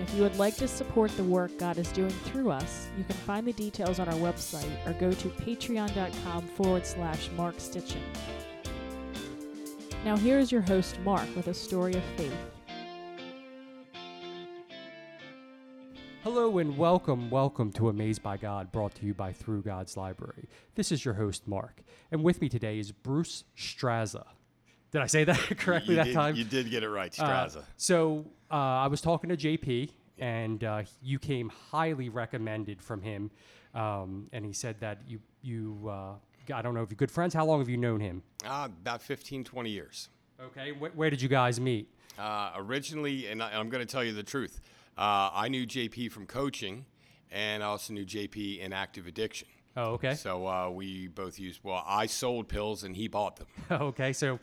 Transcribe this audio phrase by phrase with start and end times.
[0.00, 3.04] And if you would like to support the work God is doing through us, you
[3.04, 8.00] can find the details on our website or go to patreon.com forward slash Mark Stitchin.
[10.02, 12.32] Now, here is your host, Mark, with a story of faith.
[16.24, 20.48] Hello and welcome, welcome to Amazed by God, brought to you by Through God's Library.
[20.76, 24.24] This is your host, Mark, and with me today is Bruce Straza.
[24.92, 26.36] Did I say that correctly you that did, time?
[26.36, 30.82] You did get it right, Uh, so uh, I was talking to JP, and uh,
[31.02, 33.30] you came highly recommended from him,
[33.74, 36.14] um, and he said that you you uh,
[36.54, 37.32] I don't know if you're good friends.
[37.34, 38.22] How long have you known him?
[38.44, 40.08] Uh, about 15, 20 years.
[40.42, 41.88] Okay, Wh- where did you guys meet?
[42.18, 44.60] Uh, originally, and I, I'm going to tell you the truth,
[44.98, 46.86] uh, I knew JP from coaching,
[47.30, 49.48] and I also knew JP in active addiction.
[49.76, 53.46] Oh, okay, So uh, we both used, well, I sold pills and he bought them.
[53.70, 54.12] okay.
[54.12, 54.40] So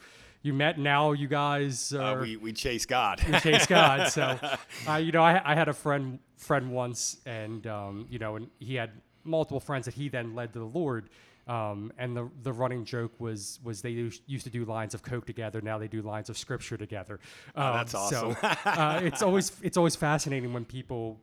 [0.47, 0.79] you met.
[0.79, 3.21] Now you guys Uh, we, we chase God.
[3.27, 4.07] We chase God.
[4.11, 4.39] So,
[4.87, 8.49] uh, you know, I, I had a friend friend once, and um, you know, and
[8.59, 8.91] he had
[9.23, 11.09] multiple friends that he then led to the Lord.
[11.47, 15.25] Um, and the the running joke was was they used to do lines of coke
[15.25, 15.61] together.
[15.61, 17.19] Now they do lines of scripture together.
[17.55, 18.35] Um, that's awesome.
[18.41, 21.21] So uh, it's always it's always fascinating when people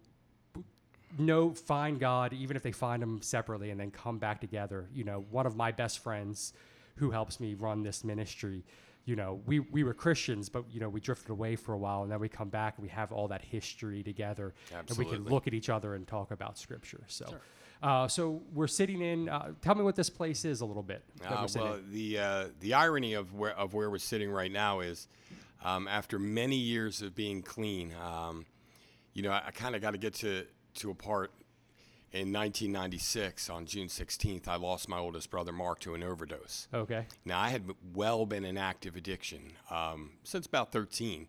[1.19, 4.89] know find God, even if they find him separately, and then come back together.
[4.95, 6.55] You know, one of my best friends
[6.97, 8.65] who helps me run this ministry.
[9.07, 12.03] You know, we, we were Christians, but you know, we drifted away for a while,
[12.05, 14.55] and then we come back and we have all that history together,
[14.89, 17.03] and we can look at each other and talk about Scripture.
[17.07, 17.35] So,
[17.83, 19.29] uh, so we're sitting in.
[19.29, 21.05] Uh, tell me what this place is a little bit.
[21.27, 21.91] Uh, well, in.
[21.93, 25.07] the uh, the irony of where of where we're sitting right now is,
[25.63, 28.47] um, after many years of being clean, um,
[29.13, 31.31] you know, I, I kind of got to get to to a part.
[32.15, 36.69] In 1996, on June 16th, I lost my oldest brother Mark to an overdose.
[36.73, 37.07] okay.
[37.25, 41.27] Now, I had well been in active addiction um, since about 13,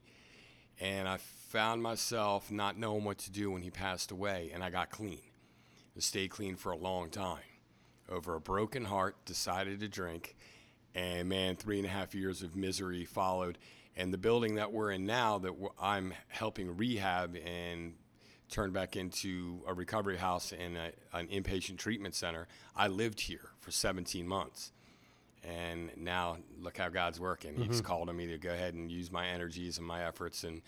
[0.80, 4.70] and I found myself not knowing what to do when he passed away, and I
[4.70, 5.22] got clean.
[5.98, 7.40] I stayed clean for a long time.
[8.08, 10.36] Over a broken heart, decided to drink,
[10.94, 13.58] and man, three and a half years of misery followed.
[13.98, 17.96] And the building that we're in now, that I'm helping rehab and
[18.50, 23.50] turned back into a recovery house and a, an inpatient treatment center, I lived here
[23.60, 24.72] for 17 months.
[25.44, 27.56] And now look how God's working.
[27.56, 27.80] He's mm-hmm.
[27.86, 30.62] called on me to go ahead and use my energies and my efforts and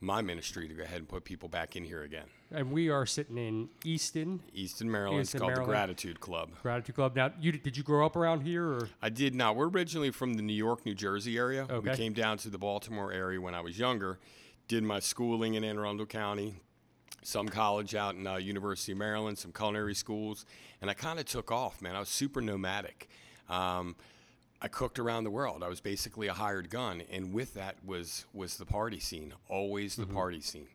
[0.00, 2.26] my ministry to go ahead and put people back in here again.
[2.50, 5.22] And we are sitting in Easton Easton, Maryland.
[5.22, 5.68] Easton, it's called Maryland.
[5.68, 6.50] the Gratitude Club.
[6.62, 7.16] Gratitude Club.
[7.16, 9.56] Now, you did you grow up around here, or I did not.
[9.56, 11.66] We're originally from the New York, New Jersey area.
[11.68, 11.90] Okay.
[11.90, 14.18] We came down to the Baltimore area when I was younger.
[14.68, 16.54] Did my schooling in Anne Arundel County,
[17.24, 20.44] some college out in uh, University of Maryland, some culinary schools,
[20.80, 21.96] and I kind of took off, man.
[21.96, 23.08] I was super nomadic.
[23.48, 23.96] Um,
[24.60, 25.62] I cooked around the world.
[25.62, 29.32] I was basically a hired gun, and with that was was the party scene.
[29.48, 30.68] Always the party scene.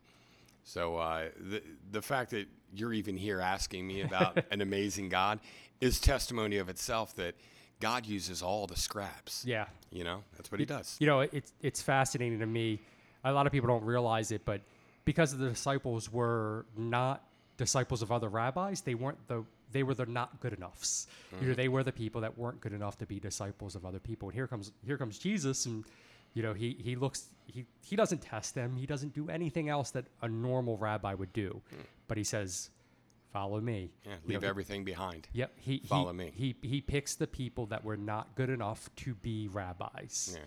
[0.64, 5.40] So uh, the the fact that you're even here asking me about an amazing God
[5.80, 7.34] is testimony of itself that
[7.80, 9.44] God uses all the scraps.
[9.46, 10.96] yeah, You know, that's what He does.
[11.00, 12.80] You know, it's it's fascinating to me.
[13.24, 14.60] A lot of people don't realize it, but
[15.10, 17.24] because the disciples were not
[17.56, 21.08] disciples of other rabbis, they weren't the they were the not good enoughs.
[21.32, 21.54] You know, mm-hmm.
[21.54, 24.28] they were the people that weren't good enough to be disciples of other people.
[24.28, 25.84] And here comes here comes Jesus, and
[26.32, 28.76] you know, he he looks he he doesn't test them.
[28.76, 31.78] He doesn't do anything else that a normal rabbi would do, mm.
[32.06, 32.70] but he says,
[33.32, 35.26] "Follow me." Yeah, You leave know, everything behind.
[35.32, 35.50] Yep.
[35.56, 36.32] He Follow he, me.
[36.36, 40.46] He he picks the people that were not good enough to be rabbis, Yeah.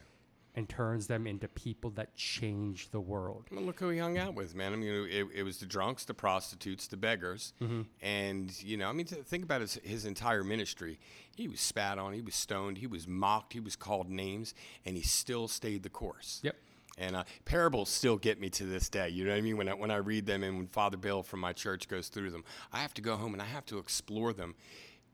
[0.55, 3.45] And turns them into people that change the world.
[3.51, 4.73] Well, look who he hung out with, man.
[4.73, 7.53] I mean, it, it was the drunks, the prostitutes, the beggars,
[8.01, 10.99] and you know, I mean, think about his his entire ministry.
[11.35, 14.53] He was spat on, he was stoned, he was mocked, he was called names,
[14.85, 16.39] and he still stayed the course.
[16.43, 16.55] Yep.
[16.95, 19.09] And uh, parables still get me to this day.
[19.09, 19.57] You know what I mean?
[19.57, 22.29] When I, when I read them and when Father Bill from my church goes through
[22.29, 24.53] them, I have to go home and I have to explore them.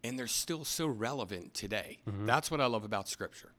[0.03, 1.99] And they're still so relevant today.
[2.05, 3.51] That's what I love about Scripture.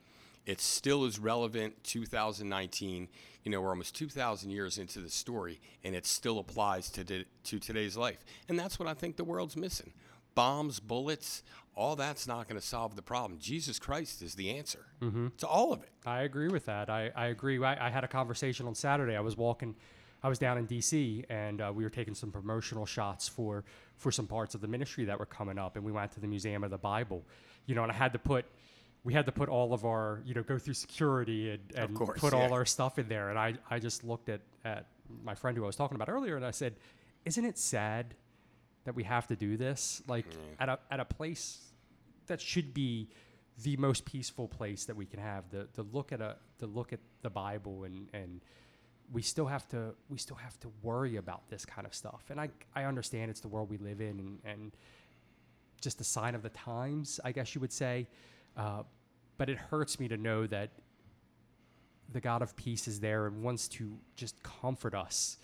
[0.51, 3.07] It still is relevant 2019.
[3.45, 7.25] You know, we're almost 2,000 years into the story, and it still applies to, to,
[7.45, 8.25] to today's life.
[8.49, 9.93] And that's what I think the world's missing.
[10.35, 11.45] Bombs, bullets,
[11.77, 13.39] all that's not going to solve the problem.
[13.39, 14.87] Jesus Christ is the answer
[15.39, 15.91] to all of it.
[16.05, 16.91] I agree with that.
[16.91, 17.63] I, I agree.
[17.63, 19.15] I, I had a conversation on Saturday.
[19.15, 19.77] I was walking
[20.23, 21.25] I was down in D.C.
[21.31, 23.65] and uh, we were taking some promotional shots for
[23.97, 26.27] for some parts of the ministry that were coming up, and we went to the
[26.27, 27.23] Museum of the Bible,
[27.67, 28.45] you know, and I had to put.
[29.03, 32.21] We had to put all of our, you know, go through security and, and course,
[32.21, 33.31] put all our stuff in there.
[33.31, 34.87] And I, I just looked at, at
[35.25, 36.77] my friend who I was talking about earlier and I said,
[37.25, 38.15] Isn't it sad
[38.85, 40.03] that we have to do this?
[40.07, 40.37] Like mm.
[40.59, 41.59] at a at a place
[42.27, 43.09] that should be
[43.63, 45.51] the most peaceful place that we can have.
[45.51, 48.41] The the look at a to look at the Bible and and
[49.13, 52.25] we still have to we still have to worry about this kind of stuff.
[52.31, 54.73] And I I understand it's the world we live in and and
[55.81, 58.07] just a sign of the times, I guess you would say.
[58.57, 58.83] Uh,
[59.39, 60.71] but it hurts me to know that
[62.13, 65.39] the God of peace is there and wants to just comfort us.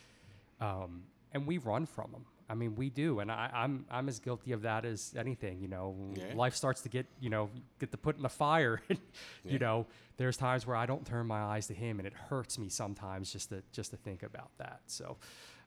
[0.60, 2.24] Um, and we run from him.
[2.48, 5.60] I mean, we do, and I, I'm I'm as guilty of that as anything.
[5.60, 6.32] You know, Yeah.
[6.36, 7.50] life starts to get you know
[7.80, 8.80] get the put in the fire.
[8.88, 8.96] you
[9.44, 9.58] Yeah.
[9.58, 9.86] know,
[10.16, 13.32] there's times where I don't turn my eyes to Him, and it hurts me sometimes
[13.32, 14.80] just to just to think about that.
[14.86, 15.16] So,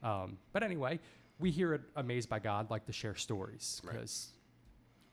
[0.04, 1.00] um, but anyway,
[1.38, 3.94] we here at Amazed by God like to share stories Right.
[3.94, 4.30] because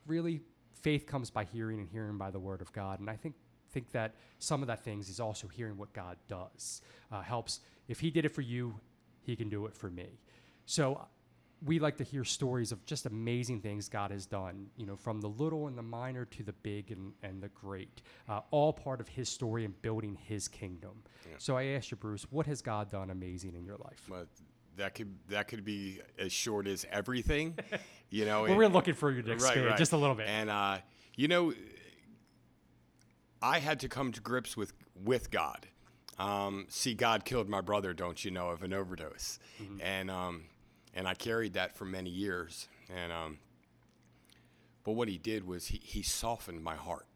[0.05, 0.39] really
[0.81, 2.99] faith comes by hearing and hearing by the word of God.
[2.99, 3.35] And I think
[3.71, 6.81] think that some of that things is also hearing what God does.
[7.11, 8.79] Uh, helps if He did it for you,
[9.21, 10.19] He can do it for me.
[10.65, 11.05] So
[11.65, 14.67] we like to hear stories of just amazing things God has done.
[14.77, 18.01] You know, from the little and the minor to the big and, and the great,
[18.29, 21.03] uh, all part of His story and building His kingdom.
[21.39, 24.01] So I asked you, Bruce, what has God done amazing in your life?
[24.09, 24.27] But
[24.77, 27.55] that could that could be as short as everything,
[28.09, 28.43] you know.
[28.43, 30.27] Well, and- we're looking for you to expand just a little bit.
[30.27, 30.77] And uh,
[31.15, 31.53] you know,
[33.41, 35.67] I had to come to grips with with God.
[36.19, 39.81] Um, see, God killed my brother, don't you know, of an overdose, Mm-hmm.
[39.81, 40.43] and um,
[40.93, 42.67] and I carried that for many years.
[42.95, 43.39] And um,
[44.83, 47.06] but what he did was he he softened my heart.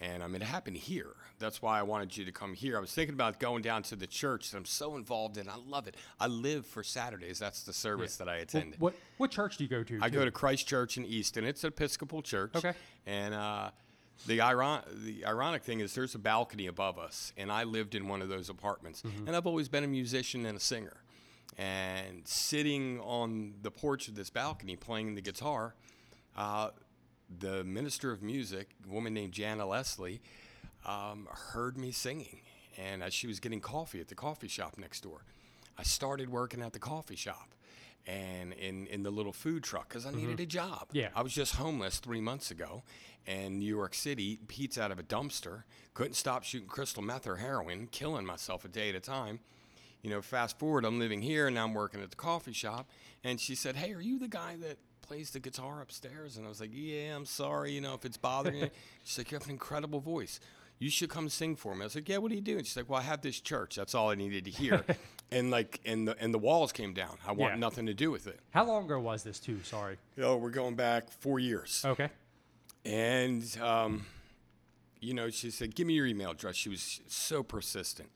[0.00, 1.16] And I mean, it happened here.
[1.40, 2.76] That's why I wanted you to come here.
[2.76, 5.48] I was thinking about going down to the church that I'm so involved in.
[5.48, 5.96] I love it.
[6.20, 7.38] I live for Saturdays.
[7.40, 8.76] That's the service that I Well, attend.
[8.78, 9.98] what what church do you go to?
[10.00, 10.14] I too?
[10.16, 11.44] go to Christ Church in Easton.
[11.44, 12.54] It's an Episcopal church.
[12.54, 12.74] Okay.
[13.06, 13.70] And uh,
[14.26, 18.06] the iron the ironic thing is there's a balcony above us, and I lived in
[18.08, 19.02] one of those apartments.
[19.26, 20.96] And I've always been a musician and a singer.
[21.56, 25.74] And sitting on the porch of this balcony playing the guitar,
[26.36, 26.70] uh,
[27.38, 30.20] the minister of music, a woman named Jana Leslie,
[30.86, 32.40] um, heard me singing.
[32.76, 35.22] And as she was getting coffee at the coffee shop next door,
[35.76, 37.54] I started working at the coffee shop
[38.06, 40.88] and in, in the little food truck because I needed a job.
[40.92, 41.08] Yeah.
[41.14, 42.82] I was just homeless three months ago
[43.26, 47.26] in New York City, eating pizza out of a dumpster, couldn't stop shooting crystal meth
[47.26, 49.40] or heroin, killing myself a day at a time.
[50.02, 52.88] You know, fast forward, I'm living here and now I'm working at the coffee shop.
[53.24, 54.78] And she said, Hey, are you the guy that
[55.08, 56.36] plays the guitar upstairs?
[56.36, 58.70] And I was like, Yeah, I'm sorry, you know, if it's bothering you.
[59.04, 60.38] She's like, You have an incredible voice.
[60.78, 61.80] You should come sing for me.
[61.82, 62.56] I was like, Yeah, what do you do?
[62.58, 63.74] And she's like, Well, I have this church.
[63.76, 64.84] That's all I needed to hear.
[65.32, 67.16] and like, and the and the walls came down.
[67.26, 67.58] I want Yeah.
[67.60, 68.38] nothing to do with it.
[68.50, 69.62] How long ago was this too?
[69.64, 69.96] Sorry.
[70.22, 71.82] Oh, we're going back four years.
[71.84, 72.10] Okay.
[72.84, 74.06] And, um,
[75.00, 76.54] you know, she said, Give me your email address.
[76.56, 78.10] She was so persistent.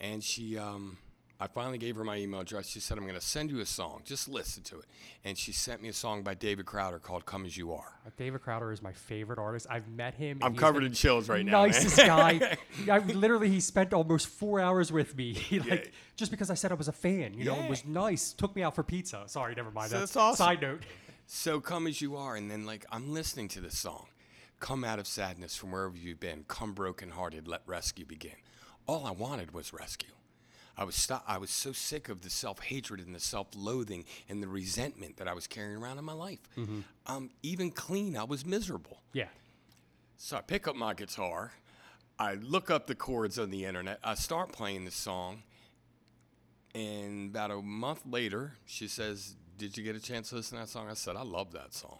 [0.00, 0.98] And she, um,
[1.38, 2.66] I finally gave her my email address.
[2.66, 4.00] She said, I'm going to send you a song.
[4.06, 4.86] Just listen to it.
[5.22, 7.92] And she sent me a song by David Crowder called Come As You Are.
[8.06, 9.66] Uh, David Crowder is my favorite artist.
[9.68, 10.38] I've met him.
[10.40, 11.62] I'm covered in chills right now.
[11.62, 11.70] man.
[11.72, 12.56] Nicest guy.
[12.90, 15.34] I, literally, he spent almost four hours with me.
[15.46, 15.90] He, like Yeah.
[16.16, 18.32] just because I said I was a fan, you know, it was nice.
[18.32, 19.24] Took me out for pizza.
[19.26, 19.90] Sorry, never mind.
[19.90, 20.46] So that's that's awesome.
[20.46, 20.82] Side note.
[21.26, 24.06] So come as you are, and then like I'm listening to this song.
[24.58, 26.44] Come out of sadness from wherever you've been.
[26.48, 28.32] Come brokenhearted, let rescue begin.
[28.86, 30.08] All I wanted was rescue.
[30.78, 34.04] I was sto- I was so sick of the self hatred and the self loathing
[34.28, 36.40] and the resentment that I was carrying around in my life.
[37.06, 39.00] Um, even clean, I was miserable.
[39.12, 39.28] Yeah.
[40.18, 41.52] So I pick up my guitar,
[42.18, 45.42] I look up the chords on the internet, I start playing the song,
[46.74, 50.64] and about a month later, she says, Did you get a chance to listen to
[50.64, 50.88] that song?
[50.90, 51.98] I said, I love that song.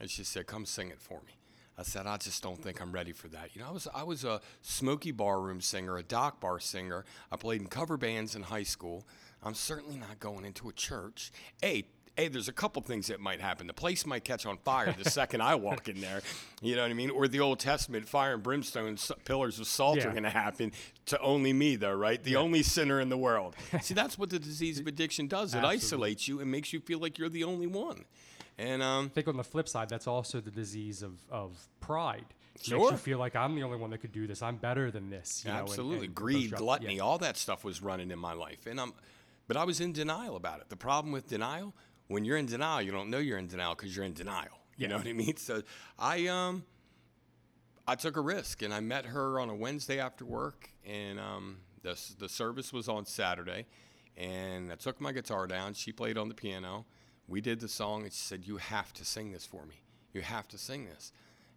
[0.00, 1.36] And she said, Come sing it for me.
[1.76, 3.54] I said, I just don't think I'm ready for that.
[3.54, 7.04] You know, I was I was a smoky barroom singer, a dock bar singer.
[7.32, 9.04] I played in cover bands in high school.
[9.42, 11.32] I'm certainly not going into a church.
[11.60, 11.84] Hey,
[12.16, 13.66] hey, there's a couple things that might happen.
[13.66, 16.22] The place might catch on fire the second I walk in there.
[16.62, 17.10] You know what I mean?
[17.10, 20.06] Or the Old Testament, fire and brimstone, pillars of salt Yeah.
[20.08, 20.70] are going to happen
[21.06, 22.22] to only me, though, right?
[22.22, 23.56] The only sinner in the world.
[23.82, 25.54] See, that's what the disease of addiction does.
[25.54, 25.76] It Absolutely.
[25.76, 28.04] isolates you and makes you feel like you're the only one.
[28.58, 32.24] And um, I think on the flip side, that's also the disease of, of pride.
[32.56, 32.92] Makes Sure.
[32.92, 34.40] you feel like I'm the only one that could do this.
[34.42, 35.42] I'm better than this.
[35.44, 37.02] You know, and- Absolutely, and greed, up- gluttony, yeah.
[37.02, 38.92] all that stuff was running in my life, and I'm,
[39.48, 40.68] but I was in denial about it.
[40.68, 41.74] The problem with denial,
[42.06, 44.60] when you're in denial, you don't know you're in denial because you're in denial.
[44.76, 45.36] You know what I mean?
[45.36, 45.62] So
[45.98, 46.64] I um,
[47.88, 51.58] I took a risk, and I met her on a Wednesday after work, and um,
[51.82, 53.66] the the service was on Saturday,
[54.16, 55.74] And I took my guitar down.
[55.74, 56.86] She played on the piano.
[57.26, 59.82] We did the song, and she said, "You have to sing this for me.
[60.12, 61.12] You have to sing this."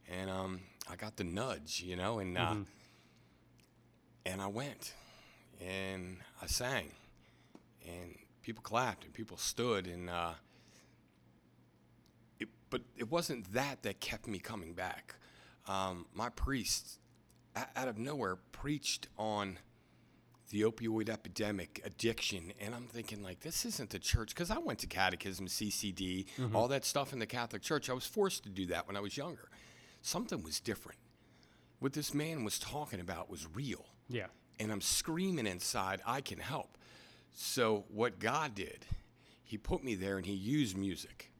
[0.09, 2.55] And um, I got the nudge, you know, and uh,
[4.25, 4.93] and I went,
[5.61, 6.91] and I sang,
[7.85, 10.33] and people clapped, and people stood, and uh,
[12.39, 15.15] it, but it wasn't that that kept me coming back.
[15.67, 16.99] Um, my priest,
[17.75, 19.59] out of nowhere, preached on
[20.49, 24.79] the opioid epidemic, addiction, and I'm thinking like, this isn't the church because I went
[24.79, 26.55] to catechism, CCD, mm-hmm.
[26.55, 27.89] all that stuff in the Catholic Church.
[27.89, 29.49] I was forced to do that when I was younger.
[30.01, 30.99] Something was different.
[31.79, 34.27] What this man was talking about was real Yeah.
[34.59, 36.77] and I'm screaming inside, I can help.
[37.33, 38.85] So, what God did,
[39.43, 41.31] He put me there and He used music.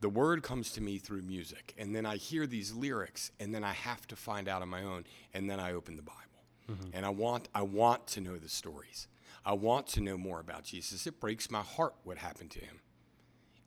[0.00, 3.62] The word comes to me through music, and then I hear these lyrics, and then
[3.62, 6.18] I have to find out on my own, and then I open the Bible.
[6.94, 9.08] And I want, I want to know the stories.
[9.44, 11.06] I want to know more about Jesus.
[11.06, 12.80] It breaks my heart what happened to him.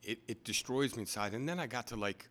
[0.01, 1.33] It, it destroys me inside.
[1.33, 2.29] And then I got to like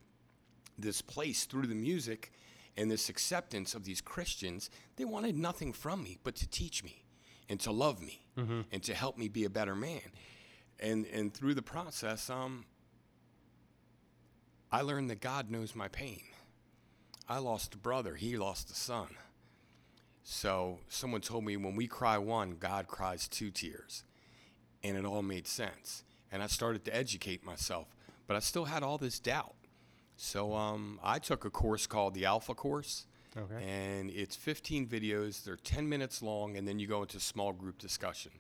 [0.78, 2.33] this place through the music
[2.76, 7.04] and this acceptance of these Christians, they wanted nothing from me but to teach me
[7.49, 8.25] and to love me
[8.73, 10.00] and to help me be a better man.
[10.80, 12.64] And and through the process, um,
[14.73, 16.23] I learned that God knows my pain.
[17.28, 19.09] I lost a brother, he lost a son.
[20.25, 24.04] So someone told me when we cry one, God cries two tears.
[24.83, 26.02] And it all made sense.
[26.33, 27.95] And I started to educate myself,
[28.26, 29.54] but I still had all this doubt.
[30.16, 33.07] So um, I took a course called the Alpha Course.
[33.37, 33.64] Okay.
[33.64, 35.45] And it's 15 videos.
[35.45, 38.33] They're 10 minutes long, and then you go into small group discussion.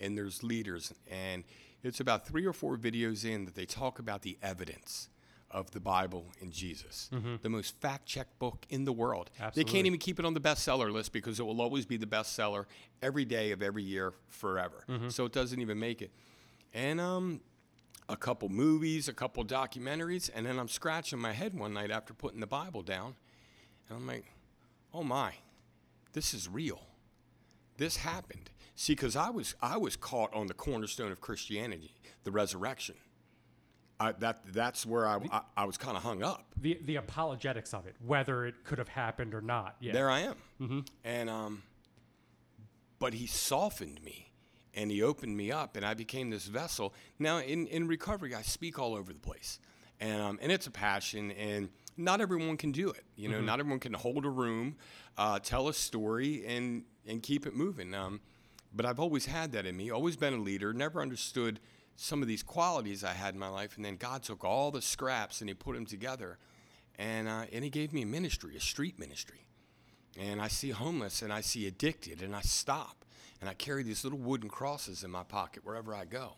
[0.00, 1.44] And there's leaders, and
[1.82, 5.08] it's about three or four videos in that they talk about the evidence
[5.50, 7.08] of the Bible and Jesus,
[7.42, 9.30] the most fact-checked book in the world.
[9.54, 12.06] They can't even keep it on the bestseller list because it will always be the
[12.06, 12.66] bestseller
[13.02, 14.84] every day of every year forever.
[15.08, 16.10] So it doesn't even make it.
[16.74, 17.40] And um,
[18.10, 22.12] a couple movies, a couple documentaries, and then I'm scratching my head one night after
[22.12, 23.14] putting the Bible down,
[23.88, 24.24] and I'm like,
[24.92, 25.32] "Oh my,
[26.12, 26.82] this is real.
[27.78, 32.30] This happened." See, because I was I was caught on the cornerstone of Christianity, the
[32.30, 32.96] resurrection.
[34.00, 36.46] I, that that's where I I, I was kind of hung up.
[36.60, 39.76] The the apologetics of it, whether it could have happened or not.
[39.80, 39.92] Yeah.
[39.92, 40.84] There I am.
[41.04, 41.62] And um,
[42.98, 44.30] but he softened me,
[44.74, 46.94] and he opened me up, and I became this vessel.
[47.18, 49.58] Now in in recovery, I speak all over the place,
[50.00, 53.04] and um, and it's a passion, and not everyone can do it.
[53.16, 54.76] You know, not everyone can hold a room,
[55.16, 57.94] uh, tell a story, and and keep it moving.
[57.94, 58.20] Um,
[58.72, 59.90] but I've always had that in me.
[59.90, 60.72] Always been a leader.
[60.72, 61.58] Never understood
[62.00, 64.80] some of these qualities I had in my life, and then God took all the
[64.80, 66.38] scraps and He put them together,
[66.98, 69.48] and uh, and He gave me a ministry, a street ministry
[70.18, 73.04] and I see homeless and I see addicted and I stop
[73.40, 76.32] and I carry these little wooden crosses in my pocket wherever I go.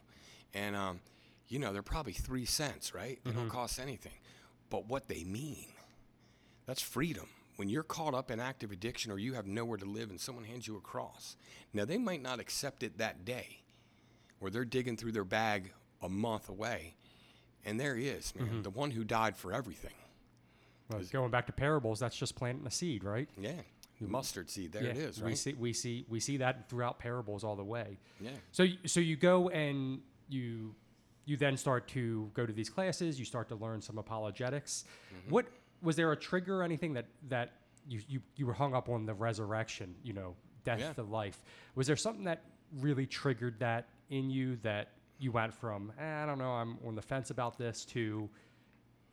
[0.52, 1.00] And, um,
[1.48, 3.18] you know, they're probably three cents, right?
[3.24, 4.12] They don't cost anything.
[4.68, 5.68] But what they mean,
[6.66, 7.26] that's freedom.
[7.56, 10.44] When you're caught up in active addiction or you have nowhere to live and someone
[10.44, 11.36] hands you a cross,
[11.72, 13.59] now they might not accept it that day
[14.40, 16.94] or they're digging through their bag a month away.
[17.64, 19.92] And there he is, man, the one who died for everything.
[20.88, 23.28] Well, going back to parables, that's just planting a seed, right?
[23.38, 23.52] Yeah,
[24.00, 24.90] the mustard seed, there yeah.
[24.90, 27.98] it is, We see we see we see that throughout parables all the way.
[28.20, 28.30] Yeah.
[28.50, 30.74] So so you go and you
[31.26, 33.18] you then start to go to these classes.
[33.18, 34.84] You start to learn some apologetics.
[35.14, 35.30] Mm-hmm.
[35.30, 35.46] What
[35.82, 37.52] was there a trigger or anything that that
[37.86, 39.94] you, you you were hung up on the resurrection?
[40.02, 40.92] You know, death Yeah.
[40.94, 41.44] to life.
[41.74, 42.42] Was there something that
[42.78, 46.94] really triggered that in you that you went from eh, I don't know I'm on
[46.94, 48.28] the fence about this to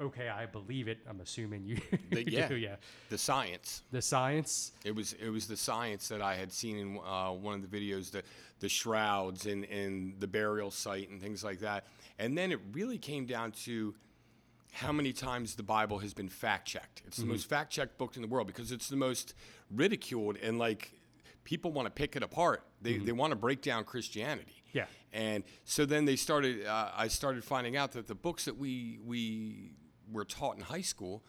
[0.01, 0.99] okay I believe it.
[1.09, 1.77] I'm assuming you,
[2.11, 2.47] The- yeah.
[2.47, 2.55] do.
[2.55, 2.75] Yeah.
[3.09, 3.83] The science.
[3.91, 4.71] The science.
[4.85, 7.77] It was it was the science that I had seen in uh, one of the
[7.79, 8.23] videos, the
[8.59, 11.85] the shrouds and, and the burial site and things like that.
[12.19, 13.93] And then it really came down to
[14.71, 17.01] how many times the Bible has been fact checked.
[17.07, 19.33] It's the most fact checked book in the world because it's the most
[19.71, 20.91] ridiculed and like
[21.43, 22.63] people want to pick it apart.
[22.81, 24.56] They they want to break down Christianity.
[24.73, 24.85] Yeah.
[25.13, 26.65] And so then they started.
[26.65, 29.71] Uh, I started finding out that the books that we we
[30.11, 31.23] were taught in high school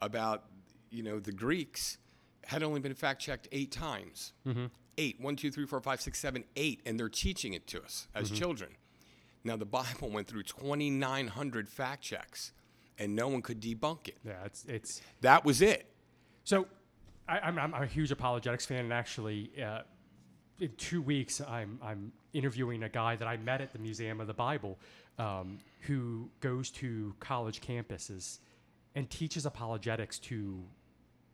[0.00, 0.44] about,
[0.90, 1.98] you know, the Greeks
[2.44, 4.32] had only been fact checked eight times.
[4.98, 5.20] Eight.
[5.20, 8.30] One, two, three, four, five, six, seven, eight, and they're teaching it to us as
[8.30, 8.72] children.
[9.44, 12.52] Now the Bible went through 2,900 fact checks,
[12.98, 14.18] and no one could debunk it.
[14.24, 14.44] Yeah.
[14.44, 15.86] It's it's That was it.
[16.44, 16.66] So,
[17.28, 19.82] I, I'm, I'm a huge apologetics fan, and actually, uh,
[20.60, 24.26] in two weeks, I'm I'm interviewing a guy that I met at the Museum of
[24.26, 24.78] the Bible,
[25.18, 28.38] um, who goes to college campuses
[28.94, 30.62] and teaches apologetics to,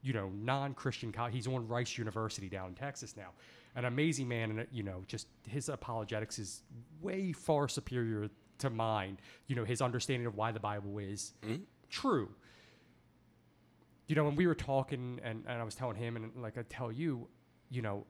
[0.02, 1.12] you know, non-Christian.
[1.12, 3.30] Co- he's on Rice University down in Texas now,
[3.74, 6.62] an amazing man, and you know, just his apologetics is
[7.02, 9.18] way far superior to mine.
[9.48, 11.32] You know, his understanding of why the Bible is
[11.90, 12.28] true.
[14.06, 16.62] You know, when we were talking, and, and I was telling him, and like I
[16.68, 17.26] tell you,
[17.70, 18.06] you know,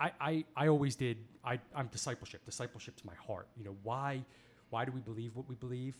[0.00, 1.18] I, I, I always did.
[1.44, 2.44] I, I'm discipleship.
[2.44, 3.48] Discipleship's my heart.
[3.56, 4.24] You know, why
[4.70, 5.94] why do we believe what we believe?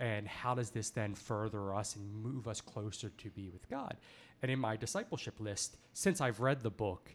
[0.00, 3.96] And how does this then further us and move us closer to be with God?
[4.42, 7.14] And in my discipleship list, since I've read the book,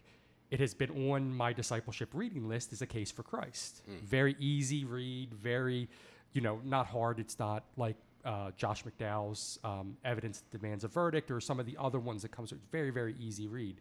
[0.50, 3.82] it has been on my discipleship reading list as a case for Christ.
[4.04, 5.88] Very easy read, very,
[6.32, 7.20] you know, not hard.
[7.20, 11.76] It's not like uh, Josh McDowell's um, Evidence Demands a Verdict or some of the
[11.78, 12.50] other ones that comes.
[12.50, 13.76] It's very, very easy read.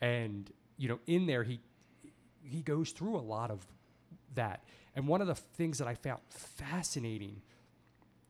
[0.00, 1.60] And, you know, in there, he,
[2.42, 3.66] he goes through a lot of
[4.34, 4.64] that.
[4.94, 7.42] And one of the things that I found fascinating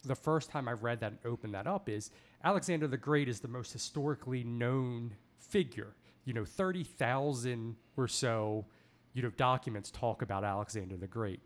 [0.05, 2.11] the first time I read that and opened that up is
[2.43, 5.95] Alexander the Great is the most historically known figure.
[6.25, 8.67] You know, 30,000 or so,
[9.13, 11.41] you know, documents talk about Alexander the Great.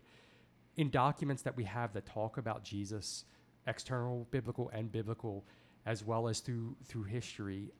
[0.77, 3.25] In documents that we have that talk about Jesus,
[3.67, 5.45] external biblical and biblical,
[5.85, 7.71] as well as through through history,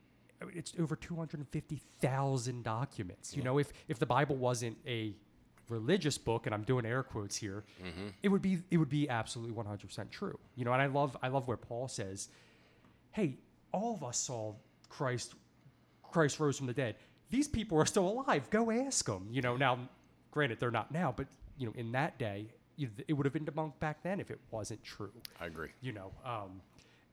[0.42, 3.36] I mean, it's over 250,000 documents.
[3.36, 5.14] You know, if if the Bible wasn't a
[5.70, 7.64] religious book, and I'm doing air quotes here,
[8.22, 10.38] it would be it would be absolutely 100% true.
[10.56, 12.30] You know, and I love I love where Paul says,
[13.12, 13.38] "Hey,
[13.72, 14.54] all of us saw
[14.90, 15.36] Christ
[16.04, 16.96] Christ rose from the dead.
[17.30, 18.50] These people are still alive.
[18.50, 19.80] Go ask them." You know, now
[20.32, 21.28] granted they're not now, but
[21.58, 24.84] you know, in that day, it would have been debunked back then if it wasn't
[24.84, 25.70] true I agree.
[25.82, 26.12] you know.
[26.26, 26.62] Um,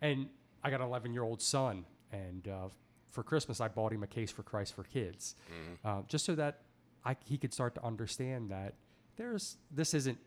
[0.00, 0.28] and
[0.64, 2.68] I got an 11 year old son, and uh,
[3.12, 5.36] for Christmas I bought him a case for Christ for Kids,
[5.84, 6.62] uh, just so that
[7.04, 8.74] I, he could start to understand that
[9.16, 10.18] there's this isn't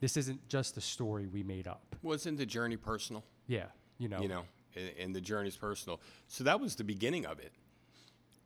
[0.00, 1.94] this isn't just a story we made up.
[2.02, 3.22] Wasn't the journey personal?
[3.46, 3.66] Yeah,
[3.98, 4.20] you know.
[4.22, 6.00] you know, and, and the journey's personal.
[6.28, 7.52] So that was the beginning of it.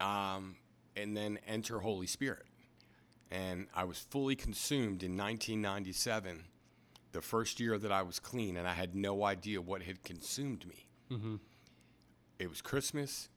[0.00, 0.56] Um,
[0.96, 2.46] and then enter Holy Spirit.
[3.30, 6.44] And I was fully consumed in 1997,
[7.12, 10.66] the first year that I was clean, and I had no idea what had consumed
[10.66, 10.86] me.
[12.38, 13.28] It was Christmas.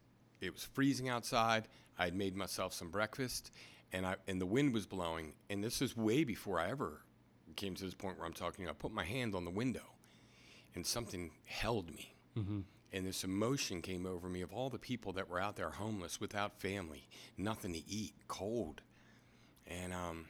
[0.42, 1.68] It was freezing outside.
[1.98, 3.52] I had made myself some breakfast,
[3.92, 5.34] and I and the wind was blowing.
[5.50, 7.02] And this is way before I ever
[7.56, 8.68] came to this point where I'm talking.
[8.68, 9.94] I put my hand on the window,
[10.76, 12.14] and something held me.
[12.94, 16.20] And this emotion came over me of all the people that were out there homeless,
[16.22, 17.08] without family,
[17.38, 18.82] nothing to eat, cold,
[19.66, 20.26] and um,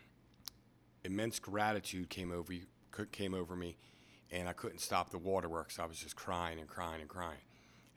[1.04, 2.66] immense gratitude came over you-
[3.12, 3.78] came over me,
[4.32, 5.78] and I couldn't stop the waterworks.
[5.80, 7.38] I was just crying and crying and crying.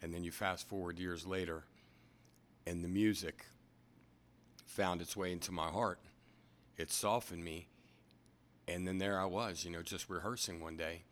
[0.03, 1.65] And then you fast forward years later,
[2.67, 3.47] and the music
[4.65, 5.99] found its way into my heart.
[6.79, 7.69] It softened me,
[8.67, 11.03] and then there I was, you know, just rehearsing one day,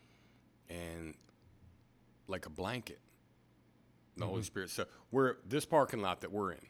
[0.71, 1.15] and
[2.29, 3.01] like a blanket,
[4.17, 4.71] the Holy Spirit.
[4.71, 6.67] So we're this parking lot that we're in,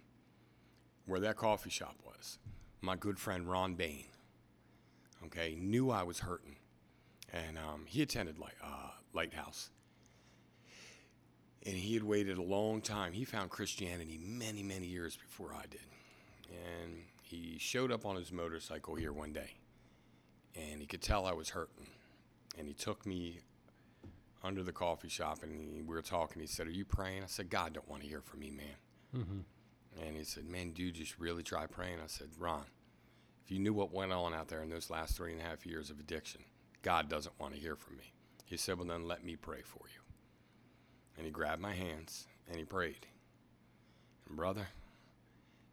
[1.07, 2.39] where that coffee shop was.
[2.81, 4.07] My good friend Ron Bain,
[5.27, 6.57] okay, knew I was hurting,
[7.33, 9.71] and um, he attended like, uh, Lighthouse,
[11.69, 13.13] and he had waited a long time.
[13.13, 15.81] He found Christianity many, many years before I did,
[16.51, 19.59] and he showed up on his motorcycle here one day,
[20.57, 21.87] and he could tell I was hurting,
[22.59, 23.41] and he took me
[24.43, 26.41] under the coffee shop and he, we were talking.
[26.41, 28.77] He said, "Are you praying?" I said, "God don't want to hear from me, man."
[29.23, 30.07] Mm-hmm.
[30.07, 32.65] And he said, "Man, dude, just really try praying." I said, "Ron,
[33.45, 35.67] if you knew what went on out there in those last three and a half
[35.67, 36.41] years of addiction,
[36.83, 38.13] God doesn't want to hear from me."
[38.47, 40.08] He said, "Well, then let me pray for you."
[41.19, 43.07] And he grabbed my hands and he prayed.
[44.27, 44.69] And brother,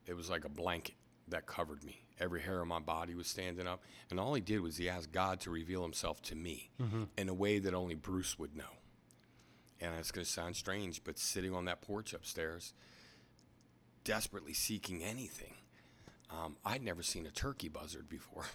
[0.06, 0.96] it was like a blanket
[1.30, 2.02] that covered me.
[2.20, 3.82] Every hair on my body was standing up.
[4.10, 6.70] And all he did was he asked God to reveal himself to me
[7.18, 8.64] in a way that only Bruce would know.
[9.82, 12.74] And it's going to sound strange, but sitting on that porch upstairs,
[14.04, 15.54] desperately seeking anything,
[16.32, 18.46] um, I'd never seen a turkey buzzard before.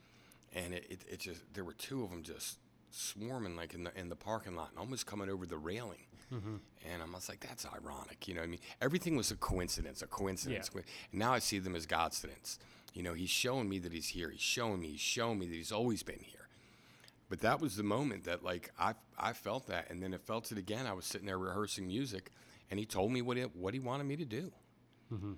[0.54, 2.58] and it, it, it just, there were two of them just
[2.90, 6.06] swarming like in the, in the parking lot and almost coming over the railing.
[6.32, 6.56] Mm-hmm.
[6.92, 8.28] And I was like, that's ironic.
[8.28, 8.60] You know what I mean?
[8.80, 10.70] Everything was a coincidence, a coincidence.
[10.74, 10.82] Yeah.
[11.10, 12.58] And now I see them as Godcidence.
[12.94, 14.30] You know, he's showing me that he's here.
[14.30, 16.48] He's showing me, he's showing me that he's always been here.
[17.28, 19.90] But that was the moment that, like, I, I felt that.
[19.90, 20.86] And then I felt it again.
[20.86, 22.30] I was sitting there rehearsing music,
[22.70, 24.50] and he told me what, it, what he wanted me to do.
[25.12, 25.32] Mm-hmm.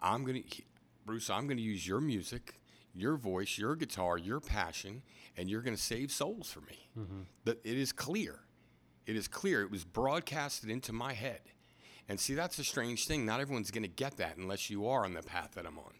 [0.00, 0.62] I'm going to,
[1.06, 2.54] Bruce, I'm going to use your music,
[2.94, 5.02] your voice, your guitar, your passion,
[5.36, 6.88] and you're going to save souls for me.
[6.98, 7.20] Mm-hmm.
[7.44, 8.40] That it is clear.
[9.08, 9.62] It is clear.
[9.62, 11.40] It was broadcasted into my head.
[12.10, 13.24] And see, that's a strange thing.
[13.24, 15.94] Not everyone's going to get that unless you are on the path that I'm on.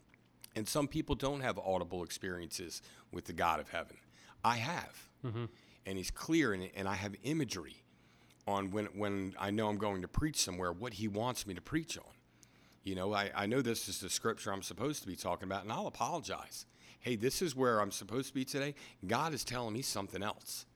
[0.55, 3.97] And some people don't have audible experiences with the God of heaven.
[4.43, 5.09] I have.
[5.25, 5.45] Mm-hmm.
[5.87, 7.77] And he's clear, and, and I have imagery
[8.47, 11.61] on when, when I know I'm going to preach somewhere, what he wants me to
[11.61, 12.13] preach on.
[12.83, 15.63] You know, I, I know this is the scripture I'm supposed to be talking about,
[15.63, 16.67] and I'll apologize.
[16.99, 18.75] Hey, this is where I'm supposed to be today.
[19.07, 20.67] God is telling me something else,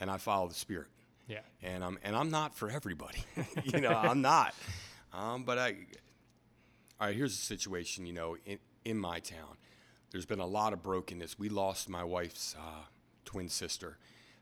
[0.00, 0.88] and I follow the Spirit.
[1.26, 1.40] Yeah.
[1.62, 3.24] And I'm and I'm not for everybody.
[3.64, 4.54] you know, I'm not.
[5.12, 5.76] Um, but I.
[6.98, 8.06] All right, here's the situation.
[8.06, 9.56] You know, in in my town,
[10.10, 11.38] there's been a lot of brokenness.
[11.38, 12.84] We lost my wife's uh,
[13.24, 13.98] twin sister.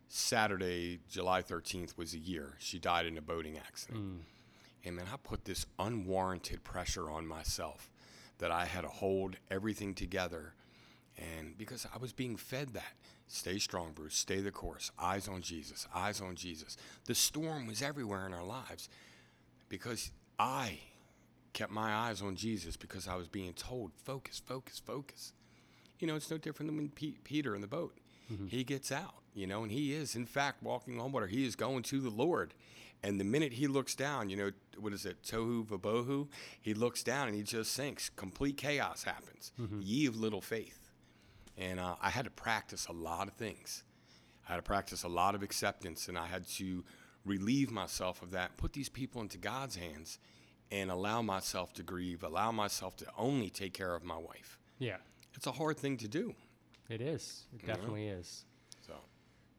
[0.08, 2.54] Saturday, July 13th was a year.
[2.58, 3.98] She died in a boating accident.
[4.84, 7.90] And man, I put this unwarranted pressure on myself
[8.38, 10.54] that I had to hold everything together.
[11.16, 12.92] And because I was being fed that,
[13.29, 16.77] stay strong, Bruce, stay the course, eyes on Jesus, eyes on Jesus.
[17.07, 18.88] The storm was everywhere in our lives
[19.68, 20.81] because I
[21.53, 25.33] kept my eyes on Jesus because I was being told, focus, focus, focus.
[26.00, 27.96] You know, it's no different than when Pe- Peter in the boat.
[28.33, 28.48] Mm-hmm.
[28.48, 31.29] He gets out, you know, and he is, in fact, walking on water.
[31.29, 32.55] He is going to the Lord.
[33.03, 36.27] And the minute he looks down, you know, what is it, tohu vabohu?
[36.61, 38.09] He looks down and he just sinks.
[38.09, 39.53] Complete chaos happens.
[39.61, 39.81] Mm-hmm.
[39.83, 40.83] Ye of little faith.
[41.56, 43.84] And uh, I had to practice a lot of things.
[44.48, 46.84] I had to practice a lot of acceptance, and I had to
[47.24, 50.18] relieve myself of that, put these people into God's hands,
[50.70, 54.58] and allow myself to grieve, allow myself to only take care of my wife.
[54.78, 54.96] Yeah.
[55.34, 56.34] It's a hard thing to do.
[56.88, 57.44] It is.
[57.54, 58.44] It definitely is.
[58.86, 58.94] So,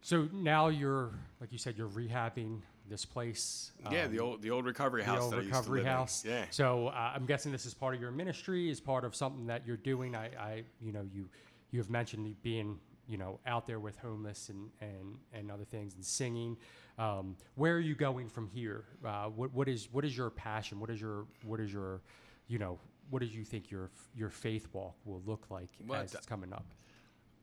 [0.02, 3.72] So now you're, like you said, you're rehabbing this place.
[3.92, 5.16] yeah, um, the old the old recovery house.
[5.16, 5.24] the house.
[5.24, 5.94] old that I used to recovery live in.
[5.94, 6.26] house.
[6.26, 6.46] Yeah.
[6.52, 9.66] So uh, I'm guessing this is part of your ministry, is part of something that
[9.66, 10.16] you're doing.
[10.16, 11.28] I, I, you know, you,
[11.72, 15.96] you have mentioned being, you know, out there with homeless and and and other things
[15.96, 16.58] and singing.
[16.98, 18.86] Um, where are you going from here?
[19.04, 20.80] Uh, what what is what is your passion?
[20.80, 22.02] What is your what is your,
[22.48, 26.14] you know, what do you think your your faith walk will look like Well, as
[26.14, 26.66] it's coming up?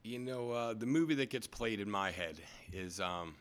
[0.05, 2.37] You know, uh, the movie that gets played in my head
[2.73, 3.35] is um,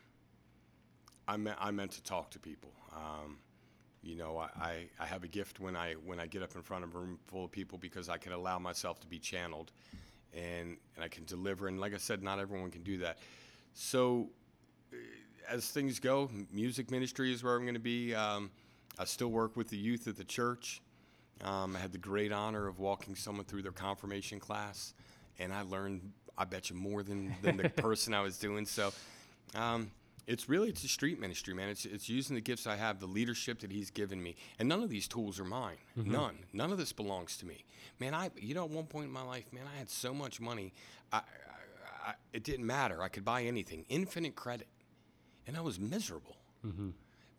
[1.26, 2.72] I, me- I meant to talk to people.
[2.94, 3.38] Um,
[4.02, 6.62] you know, I, I, I have a gift when I when I get up in
[6.62, 9.72] front of a room full of people because I can allow myself to be channeled,
[10.34, 11.68] and and I can deliver.
[11.68, 13.18] And like I said, not everyone can do that.
[13.74, 14.28] So,
[14.92, 14.96] uh,
[15.48, 18.14] as things go, music ministry is where I'm going to be.
[18.14, 18.50] Um,
[18.98, 20.80] I still work with the youth at the church.
[21.42, 24.94] Um, I had the great honor of walking someone through their confirmation class,
[25.38, 28.64] and I learned, I bet you, more than, than the person I was doing.
[28.64, 28.92] So,
[29.54, 29.90] um,
[30.26, 31.68] it's really it's a street ministry, man.
[31.68, 34.82] It's it's using the gifts I have, the leadership that He's given me, and none
[34.82, 35.76] of these tools are mine.
[35.98, 36.12] Mm-hmm.
[36.12, 37.64] None, none of this belongs to me,
[37.98, 38.14] man.
[38.14, 40.72] I, you know, at one point in my life, man, I had so much money,
[41.12, 43.02] I, I, I it didn't matter.
[43.02, 44.68] I could buy anything, infinite credit,
[45.46, 46.36] and I was miserable.
[46.64, 46.90] Mm-hmm.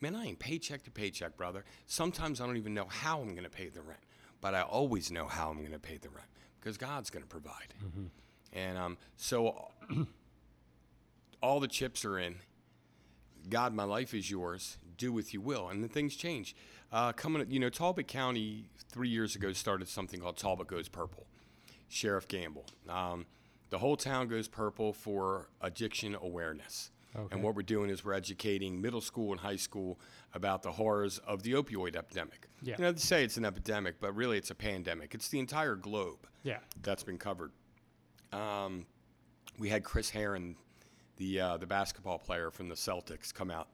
[0.01, 1.63] Man, I ain't paycheck to paycheck, brother.
[1.85, 4.01] Sometimes I don't even know how I'm going to pay the rent,
[4.41, 6.27] but I always know how I'm going to pay the rent
[6.59, 7.73] because God's going to provide.
[7.81, 8.07] Mm-hmm.
[8.51, 9.69] And um, so
[11.41, 12.35] all the chips are in.
[13.49, 14.77] God, my life is yours.
[14.97, 15.69] Do with you will.
[15.69, 16.55] And then things change.
[16.91, 21.25] Uh, coming, you know, Talbot County three years ago started something called Talbot Goes Purple.
[21.89, 22.65] Sheriff Gamble.
[22.89, 23.25] Um,
[23.69, 26.91] the whole town goes purple for addiction awareness.
[27.15, 27.27] Okay.
[27.31, 29.99] And what we're doing is we're educating middle school and high school
[30.33, 32.47] about the horrors of the opioid epidemic.
[32.63, 32.75] Yeah.
[32.77, 35.13] You know, they say it's an epidemic, but really it's a pandemic.
[35.13, 36.57] It's the entire globe Yeah.
[36.81, 37.51] that's been covered.
[38.31, 38.87] Um,
[39.59, 40.55] we had Chris Herren,
[41.23, 43.67] the uh, the basketball player from the Celtics, come out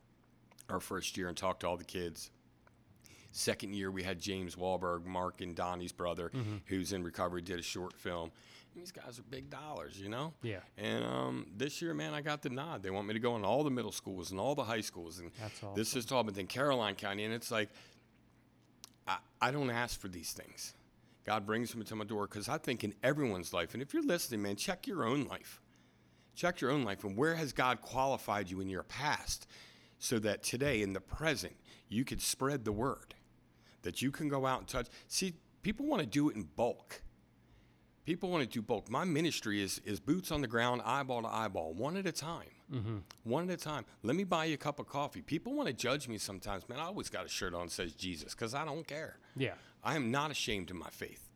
[0.69, 2.29] our first year and talk to all the kids.
[3.31, 6.31] Second year, we had James Wahlberg, Mark and Donnie's brother,
[6.65, 8.31] who's in recovery, did a short film.
[8.75, 10.33] These guys are big dollars, you know.
[10.41, 10.59] Yeah.
[10.77, 12.83] And um, this year, man, I got the nod.
[12.83, 15.19] They want me to go in all the middle schools and all the high schools,
[15.19, 16.23] and That's this is all.
[16.23, 17.69] But then Caroline County, and it's like,
[19.07, 20.73] I, I don't ask for these things.
[21.25, 24.03] God brings them to my door because I think in everyone's life, and if you're
[24.03, 25.61] listening, man, check your own life.
[26.39, 29.45] Check your own life, and where has God qualified you in your past,
[29.97, 31.51] so that today in the present
[31.89, 33.13] you could spread the word,
[33.81, 34.87] that you can go out and touch.
[35.09, 37.01] See, people want to do it in bulk.
[38.05, 38.89] People want to do bulk.
[38.89, 42.47] My ministry is is boots on the ground, eyeball to eyeball, one at a time.
[42.73, 42.97] Mm-hmm.
[43.25, 43.83] One at a time.
[44.01, 45.21] Let me buy you a cup of coffee.
[45.21, 46.79] People want to judge me sometimes, man.
[46.79, 49.17] I always got a shirt on that says Jesus because I don't care.
[49.35, 49.55] Yeah.
[49.83, 51.28] I am not ashamed of my faith.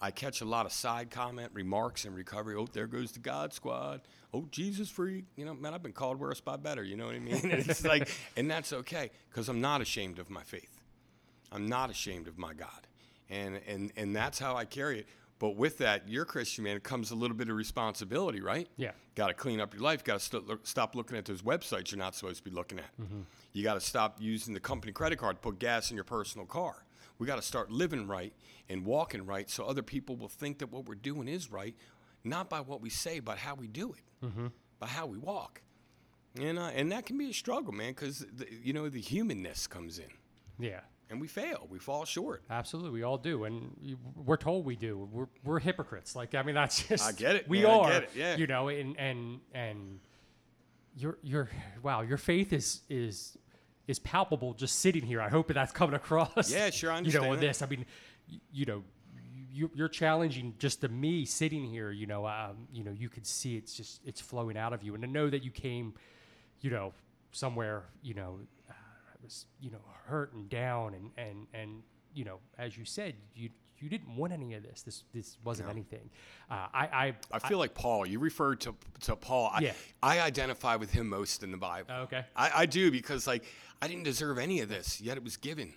[0.00, 2.54] I catch a lot of side comment remarks in recovery.
[2.56, 4.02] Oh, there goes the God Squad.
[4.34, 5.24] Oh, Jesus freak.
[5.36, 6.82] You know, man, I've been called worse by better.
[6.82, 7.40] You know what I mean?
[7.50, 10.80] And it's like, and that's okay because I'm not ashamed of my faith.
[11.52, 12.86] I'm not ashamed of my God,
[13.30, 15.06] and and and that's how I carry it.
[15.38, 18.68] But with that, your Christian man comes a little bit of responsibility, right?
[18.76, 18.92] Yeah.
[19.14, 20.02] Got to clean up your life.
[20.02, 22.78] Got to st- look, stop looking at those websites you're not supposed to be looking
[22.78, 22.98] at.
[23.00, 23.20] Mm-hmm.
[23.52, 26.46] You got to stop using the company credit card to put gas in your personal
[26.46, 26.85] car.
[27.18, 28.32] We got to start living right
[28.68, 31.74] and walking right so other people will think that what we're doing is right,
[32.24, 34.32] not by what we say, but how we do it,
[34.78, 35.62] by how we walk.
[36.38, 38.26] And, uh, and that can be a struggle, man, because,
[38.62, 40.10] you know, the humanness comes in.
[40.58, 40.80] Yeah.
[41.08, 41.66] and we fail.
[41.70, 42.42] We fall short.
[42.50, 45.08] Absolutely, we all do, and we're told we do.
[45.10, 46.14] We're, we're hypocrites.
[46.16, 48.36] Like I mean, that's just I get it, We man, are, it, yeah.
[48.36, 50.00] you know, and and and
[50.96, 51.48] your your
[51.82, 53.36] wow, your faith is is
[53.86, 55.20] is palpable just sitting here.
[55.20, 56.50] I hope that's coming across.
[56.50, 57.24] Yeah, sure, I understand.
[57.24, 57.86] You know, with this, I mean,
[58.52, 58.82] you know.
[59.52, 61.90] You, you're challenging just to me sitting here.
[61.90, 64.92] You know, um, you know, you could see it's just it's flowing out of you,
[64.92, 65.94] and to know that you came,
[66.60, 66.92] you know,
[67.32, 68.74] somewhere, you know, uh,
[69.26, 71.82] was you know hurt and down and and and
[72.14, 75.68] you know as you said you you didn't want any of this this this wasn't
[75.68, 76.08] anything
[76.50, 78.06] uh, I I I feel like Paul.
[78.06, 79.50] You referred to to Paul.
[79.52, 79.72] I, Yeah.
[80.02, 81.90] I identify with him most in the Bible.
[81.92, 82.24] Oh, okay.
[82.34, 83.44] I, I do because like
[83.82, 85.72] I didn't deserve any of this, yet it was given.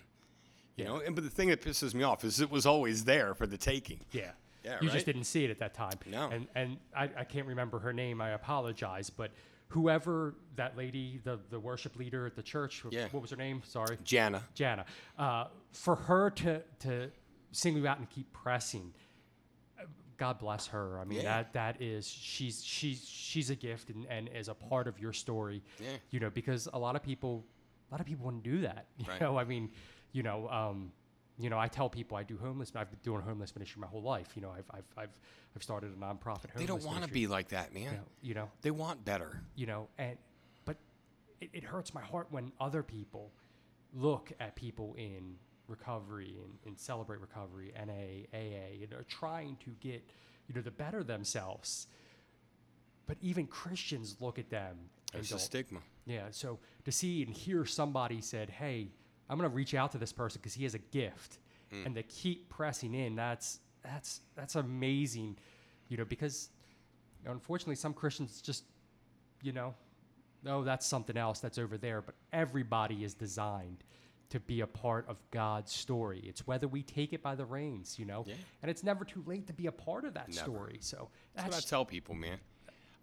[0.76, 3.34] You know, and but the thing that pisses me off is it was always there
[3.34, 4.00] for the taking.
[4.12, 4.30] yeah
[4.64, 4.94] Yeah, you right?
[4.94, 6.30] just didn't see it at that time No.
[6.30, 9.30] and and I, I can't remember her name I apologize but
[9.68, 13.08] whoever that lady the the worship leader at the church Yeah.
[13.10, 14.42] what was her name sorry Jana.
[14.54, 14.84] Jana,
[15.18, 17.10] uh, for her to to
[17.52, 18.92] single you out and keep pressing,
[20.16, 20.98] God bless her.
[21.00, 21.42] I mean Yeah.
[21.42, 25.12] that that is she's she's she's a gift and, and is a part of your
[25.12, 25.62] story.
[25.78, 25.88] Yeah.
[26.10, 27.44] You know because a lot of people
[27.90, 28.86] a lot of people wouldn't do that.
[28.98, 29.20] You Right.
[29.20, 29.70] know I mean
[30.12, 30.92] you know um,
[31.38, 32.70] you know I tell people I do homeless.
[32.76, 34.32] I've been doing homeless ministry my whole life.
[34.36, 35.18] You know I've I've I've,
[35.56, 36.52] I've started a nonprofit.
[36.54, 37.84] They don't want to be like that, man.
[37.84, 39.40] You know, you know They want better.
[39.56, 40.18] you know and
[40.66, 40.76] but
[41.40, 43.32] it, it hurts my heart when other people
[43.94, 45.36] look at people in
[45.70, 50.02] recovery and, and celebrate recovery na aa and are trying to get
[50.48, 51.86] you know to better themselves
[53.06, 54.76] but even christians look at them
[55.12, 55.80] There's a stigma.
[56.06, 58.88] yeah so to see and hear somebody said hey
[59.28, 61.38] i'm going to reach out to this person because he has a gift
[61.70, 61.86] hmm.
[61.86, 65.36] and to keep pressing in that's that's that's amazing
[65.88, 66.50] you know because
[67.26, 68.64] unfortunately some christians just
[69.42, 69.74] you know,
[70.46, 72.02] oh, that's something else that's over there.
[72.02, 73.84] But everybody is designed
[74.30, 76.20] to be a part of God's story.
[76.24, 78.34] It's whether we take it by the reins, you know, Yeah.
[78.62, 80.40] and it's never too late to be a part of that Never.
[80.40, 80.78] story.
[80.80, 82.38] So That's what I tell people, man.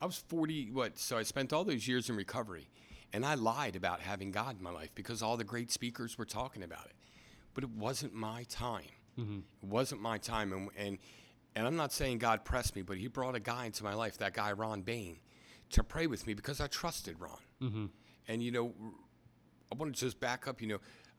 [0.02, 0.98] I was 40, what?
[0.98, 2.70] So I spent all those years in recovery,
[3.14, 6.26] and I lied about having God in my life because all the great speakers were
[6.26, 6.96] talking about it.
[7.54, 8.86] But it wasn't my time.
[9.18, 9.40] Mm-hmm.
[9.64, 10.98] It wasn't my time, and and
[11.56, 14.20] and I'm not saying God pressed me, but He brought a guy into my life,
[14.20, 15.18] that guy Ron Bain,
[15.72, 17.40] to pray with me because I trusted Ron.
[17.60, 17.86] Mm-hmm.
[18.28, 18.76] And you know,
[19.72, 20.62] I want to just back up.
[20.62, 20.78] You know,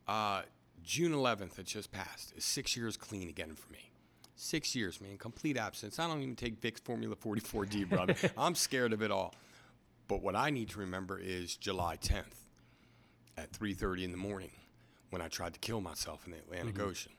[0.09, 0.43] uh,
[0.83, 3.91] June 11th that just passed is six years clean again for me.
[4.37, 5.99] Six years, man, complete absence.
[5.99, 8.15] I don't even take Vicks Formula 44D, brother.
[8.39, 9.35] I'm scared of it all.
[10.07, 12.47] But what I need to remember is July 10th
[13.37, 14.51] at 3:30 in the morning
[15.11, 17.13] when I tried to kill myself in the Atlantic Ocean.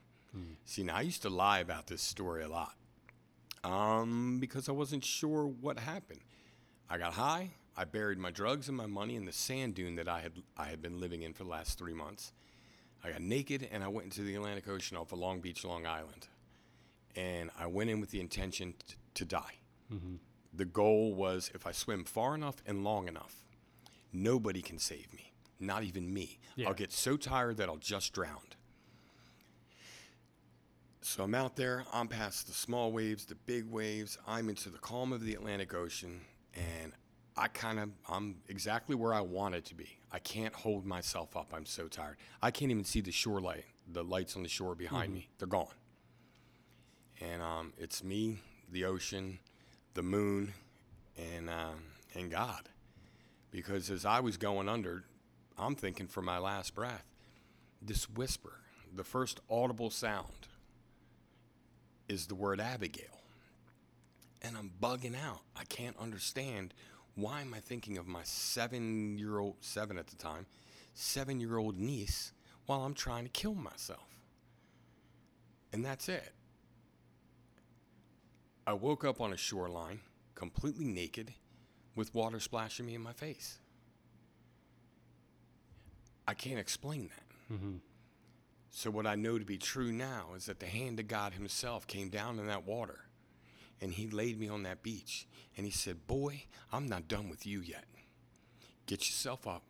[0.65, 2.73] See, now I used to lie about this story a lot
[3.63, 6.21] um, because I wasn't sure what happened.
[6.89, 7.52] I got high.
[7.75, 10.65] I buried my drugs and my money in the sand dune that I had I
[10.65, 12.32] had been living in for the last three months.
[13.03, 15.85] I got naked and I went into the Atlantic Ocean off of Long Beach, Long
[15.85, 16.27] Island,
[17.15, 19.55] and I went in with the intention t- to die.
[19.93, 20.15] Mm-hmm.
[20.53, 23.45] The goal was if I swim far enough and long enough,
[24.12, 26.39] nobody can save me, not even me.
[26.55, 26.67] Yeah.
[26.67, 28.41] I'll get so tired that I'll just drown.
[31.01, 34.77] So I'm out there, I'm past the small waves, the big waves, I'm into the
[34.77, 36.21] calm of the Atlantic Ocean,
[36.53, 36.93] and
[37.39, 39.97] I kind of, I'm exactly where I wanted to be.
[40.12, 41.54] I can't hold myself up.
[41.56, 42.17] I'm so tired.
[42.41, 45.30] I can't even see the shore light, the lights on the shore behind me.
[45.38, 45.67] They're gone.
[47.21, 49.39] And um, it's me, the ocean,
[49.93, 50.54] the moon,
[51.17, 52.67] and, um, and God.
[53.52, 55.06] Because as I was going under,
[55.58, 57.06] I'm thinking for my last breath,
[57.82, 58.60] this whisper,
[58.93, 60.47] the first audible sound,
[62.10, 63.21] is the word Abigail.
[64.41, 65.41] And I'm bugging out.
[65.56, 66.73] I can't understand
[67.21, 70.45] why am I thinking of my seven year old, seven at the time,
[70.93, 72.34] seven year old niece
[72.65, 74.08] while I'm trying to kill myself.
[75.73, 76.34] And that's it.
[78.67, 80.01] I woke up on a shoreline,
[80.36, 81.34] completely naked,
[81.95, 83.58] with water splashing me in my face.
[86.27, 87.55] I can't explain that.
[87.55, 87.77] Mm-hmm.
[88.69, 91.88] So, what I know to be true now is that the hand of God Himself
[91.88, 93.09] came down in that water
[93.81, 97.45] and He laid me on that beach and He said, Boy, I'm not done with
[97.45, 97.85] you yet.
[98.85, 99.63] Get yourself up.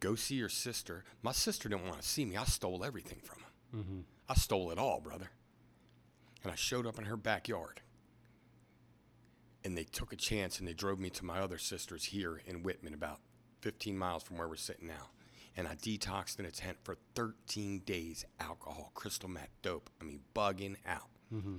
[0.00, 1.04] Go see your sister.
[1.22, 2.36] My sister didn't want to see me.
[2.36, 3.78] I stole everything from her.
[3.78, 4.00] Mm-hmm.
[4.28, 5.30] I stole it all, brother.
[6.42, 7.80] And I showed up in her backyard.
[9.64, 12.64] And they took a chance and they drove me to my other sisters here in
[12.64, 13.20] Wittman, about
[13.60, 15.10] 15 miles from where we're sitting now
[15.56, 18.24] and I detoxed in a tent for 13 days.
[18.40, 19.90] Alcohol, crystal meth, dope.
[20.00, 21.08] I mean, bugging out.
[21.32, 21.58] Mm-hmm.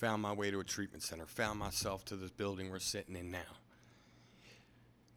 [0.00, 1.26] Found my way to a treatment center.
[1.26, 3.58] Found myself to this building we're sitting in now.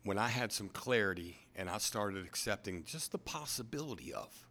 [0.04, 4.46] When I had some clarity and I started accepting just the possibility of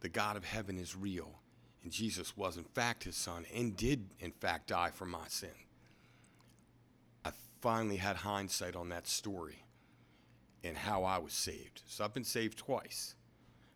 [0.00, 1.40] the God of heaven is real
[1.82, 5.56] and Jesus was in fact his son and did in fact die for my sin.
[7.24, 7.30] I
[7.62, 9.64] finally had hindsight on that story
[10.62, 11.80] and how I was saved.
[11.86, 13.14] So I've been saved twice.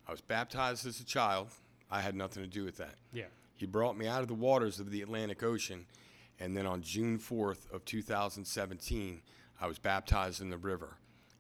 [0.07, 1.49] I was baptized as a child.
[1.91, 2.97] I had nothing to do with that.
[3.15, 3.25] Yeah.
[3.63, 5.87] He brought me out of the waters of the Atlantic Ocean,
[6.41, 9.23] and then on June 4th of 2017,
[9.61, 10.97] I was baptized in the river.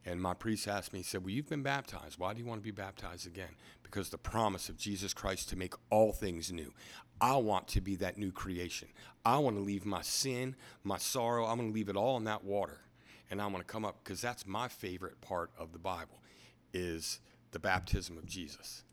[0.06, 2.20] And my priest asked me, he said, Well, you've been baptized.
[2.20, 3.56] Why do you want to be baptized again?
[3.82, 6.72] Because the promise of Jesus Christ to make all things new.
[7.20, 8.86] I want to be that new creation.
[9.24, 10.54] I want to leave my sin,
[10.84, 12.82] my sorrow, I'm going to leave it all in that water.
[13.32, 16.22] And I'm going to come up because that's my favorite part of the Bible
[16.72, 17.18] is
[17.50, 18.84] the baptism of Jesus.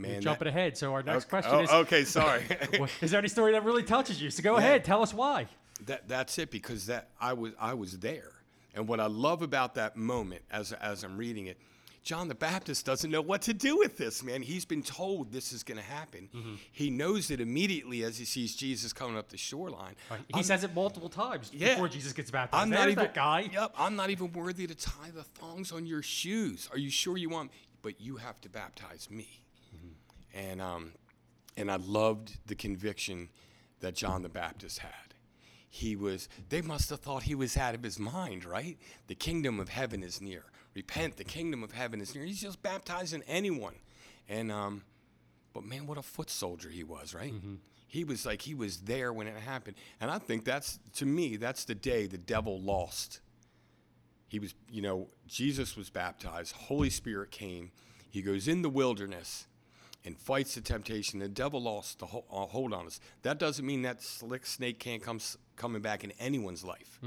[0.00, 0.76] Man, You're jumping that- ahead.
[0.78, 2.44] So our next Okay- question oh, is: okay, sorry.
[3.00, 4.30] is there any story that really touches you?
[4.30, 4.64] So go Yeah.
[4.64, 5.46] ahead, tell us why.
[5.86, 8.32] That that's it because that I was I was there.
[8.74, 11.58] And what I love about that moment as as I'm reading it,
[12.02, 14.42] John the Baptist doesn't know what to do with this, man.
[14.42, 16.28] He's been told this is going to happen.
[16.34, 16.54] Mm-hmm.
[16.72, 19.96] He knows it immediately as he sees Jesus coming up the shoreline.
[20.10, 20.20] Right.
[20.28, 21.74] He I'm- says it multiple times Yeah.
[21.74, 22.62] before Jesus gets baptized.
[22.62, 23.50] I'm There's not even that guy.
[23.52, 26.68] Yep, I'm not even worthy to tie the thongs on your shoes.
[26.72, 27.50] Are you sure you want?
[27.82, 29.28] But you have to baptize me.
[30.34, 30.92] And um,
[31.56, 33.28] and I loved the conviction
[33.80, 35.14] that John the Baptist had.
[35.68, 36.28] He was.
[36.48, 38.78] They must have thought he was out of his mind, right?
[39.06, 40.44] The kingdom of heaven is near.
[40.74, 41.16] Repent.
[41.16, 42.24] The kingdom of heaven is near.
[42.24, 43.74] He's just baptizing anyone.
[44.28, 44.82] And um,
[45.52, 47.32] but man, what a foot soldier he was, right?
[47.86, 49.76] He was like he was there when it happened.
[50.00, 53.20] And I think that's to me, that's the day the devil lost.
[54.28, 57.72] He was, you know, Jesus was baptized, Holy Spirit came.
[58.08, 59.46] He goes in the wilderness
[60.04, 61.20] and fights the temptation.
[61.20, 63.00] The devil lost the ho- uh, hold on us.
[63.22, 65.20] That doesn't mean that slick snake can't come
[65.56, 66.98] coming back in anyone's life.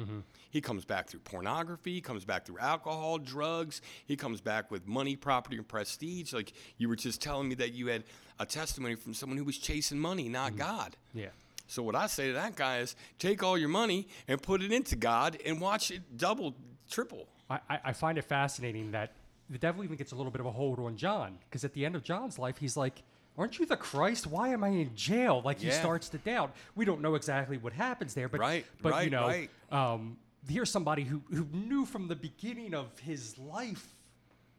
[0.52, 1.94] He comes back through pornography.
[1.96, 3.82] He comes back through alcohol, drugs.
[4.06, 6.34] He comes back with money, property, and prestige.
[6.34, 8.04] Like you were just telling me that you had
[8.40, 10.96] a testimony from someone who was chasing money, not God.
[11.16, 11.30] Yeah.
[11.66, 14.72] So what I say to that guy is, take all your money and put it
[14.72, 16.54] into God and watch it double,
[16.92, 17.28] triple.
[17.50, 19.14] I I find it fascinating that
[19.50, 21.86] the devil even gets a little bit of a hold on John because at the
[21.86, 23.04] end of John's life, he's like,
[23.38, 24.28] Aren't you the Christ?
[24.28, 25.42] Why am I in jail?
[25.44, 26.56] Like he starts to doubt.
[26.76, 29.50] We don't know exactly what happens there, but Right, but you know, right.
[29.72, 33.96] um, here's somebody who who knew from the beginning of his life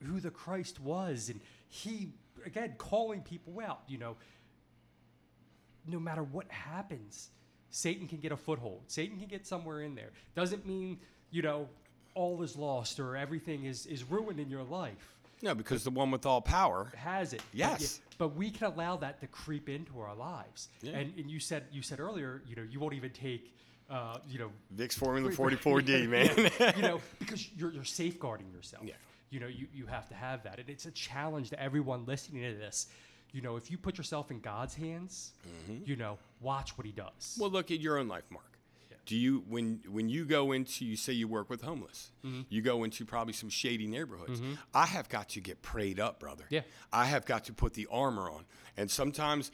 [0.02, 2.08] who the Christ was, and he
[2.44, 3.82] again calling people out.
[3.86, 4.16] You know,
[5.86, 7.30] no matter what happens,
[7.70, 8.82] Satan can get a foothold.
[8.88, 10.10] Satan can get somewhere in there.
[10.34, 10.98] Doesn't mean,
[11.30, 11.68] you know,
[12.14, 15.14] all is lost or everything is, is ruined in your life.
[15.42, 16.90] No, because the one with all power.
[16.96, 17.42] Has it?
[17.52, 18.00] But Yes.
[18.16, 20.68] But, we can allow that to creep into our lives.
[20.80, 20.92] Yeah.
[20.92, 23.54] And, and you said you said earlier, you know, you won't even take,
[23.90, 25.60] uh, you know, Vicks Formula Right, right.
[25.60, 26.74] 44D, man.
[26.76, 28.84] you know, because you're, you're safeguarding yourself.
[28.86, 28.94] Yeah.
[29.30, 30.60] You know, you, you have to have that.
[30.60, 32.86] And it's a challenge to everyone listening to this.
[33.32, 35.32] You know, if you put yourself in God's hands,
[35.84, 37.08] you know, watch what he does.
[37.18, 37.40] Mm-hmm.
[37.40, 38.53] well, look at your own life, Mark.
[39.06, 42.42] Do you when when you go into you say you work with homeless, Mm-hmm.
[42.48, 44.40] you go into probably some shady neighborhoods.
[44.40, 44.54] Mm-hmm.
[44.72, 46.44] I have got to get prayed up, brother.
[46.48, 46.62] Yeah.
[46.92, 48.44] I have got to put the armor on,
[48.76, 49.50] and sometimes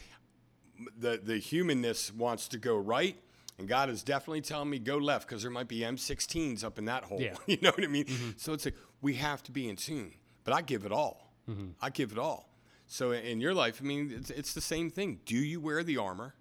[0.97, 3.17] the the humanness wants to go right.
[3.59, 6.87] And God is definitely telling me go left because there might be M16s up in
[6.87, 7.21] that hole.
[7.21, 7.35] Yeah.
[7.47, 8.07] you know what I mean?
[8.07, 8.31] Mm-hmm.
[8.39, 10.15] So it's like we have to be in tune.
[10.45, 11.35] But I give it all.
[11.47, 11.73] Mm-hmm.
[11.83, 12.49] I give it all.
[12.87, 15.21] So in your life, I mean, it's, it's the same thing.
[15.27, 16.35] Do you wear the armor?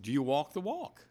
[0.00, 1.04] Do you walk the walk?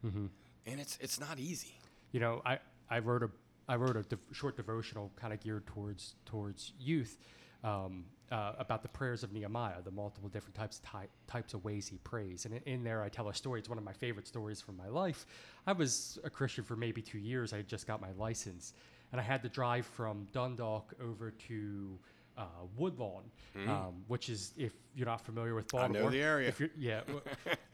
[0.66, 1.74] And it's it's not easy.
[2.12, 3.30] you know, I, I wrote a
[3.68, 7.18] I wrote a dev- short devotional kind of geared towards towards youth
[7.64, 11.88] um, uh, about the prayers of Nehemiah, the multiple different types ty- types of ways
[11.88, 13.60] he prays, and in, in there I tell a story.
[13.60, 15.26] It's one of my favorite stories from my life.
[15.68, 17.54] I was a Christian for maybe two years.
[17.54, 18.74] I just got my license,
[19.12, 22.00] and I had to drive from Dundalk over to
[22.38, 22.44] uh,
[22.78, 23.24] Woodlawn,
[23.68, 25.78] um, which is if you're not familiar with Hmm.
[25.78, 26.48] I know Baltimore, the area.
[26.50, 27.02] If you're, yeah,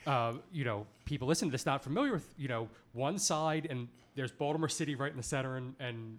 [0.06, 3.88] uh, you know, people listen to this not familiar with, you know, one side and
[4.16, 6.18] there's Baltimore City right in the center, and, and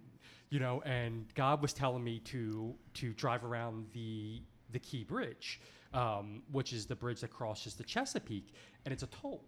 [0.51, 5.61] you know, and God was telling me to to drive around the the Key Bridge,
[5.95, 9.45] um, which is the bridge that crosses the Chesapeake, and it's a toll.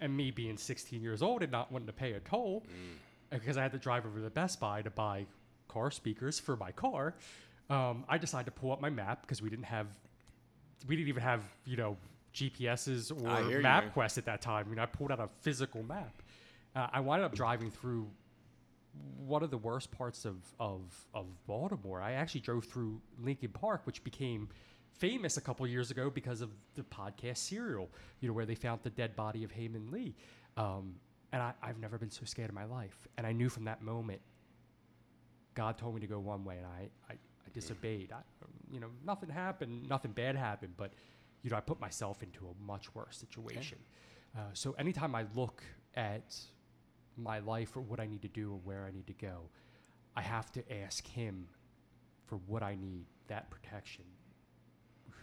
[0.00, 2.64] And me being 16 years old and not wanting to pay a toll,
[3.30, 5.26] because I had to drive over to Best Buy to buy
[5.68, 7.14] car speakers for my car,
[7.70, 9.86] um, I decided to pull up my map because we didn't have,
[10.86, 11.96] we didn't even have you know
[12.34, 13.28] GPSs or.
[13.62, 14.66] MapQuest at that time.
[14.66, 16.22] I mean, I pulled out a physical map.
[16.74, 18.08] Uh, I wound up driving through
[19.26, 20.82] one of the worst parts of, of,
[21.14, 22.00] of Baltimore.
[22.00, 24.48] I actually drove through Leakin Park, which became
[24.92, 27.88] famous a couple years ago because of the podcast Serial,
[28.20, 30.14] you know, where they found the dead body of Hae Min Lee.
[30.56, 30.94] Um,
[31.32, 33.06] and I, I've never been so scared in my life.
[33.16, 34.20] And I knew from that moment,
[35.58, 38.12] God told me to go one way, and I, I, I disobeyed.
[38.12, 38.20] I,
[38.72, 40.92] you know, nothing happened, nothing bad happened, but
[41.42, 43.78] you know, I put myself into a much worse situation.
[44.36, 45.64] Uh, so anytime I look
[45.96, 46.36] at
[47.16, 49.50] my life or what I need to do or where I need to go,
[50.14, 51.48] I have to ask Him
[52.26, 54.04] for what I need, that protection.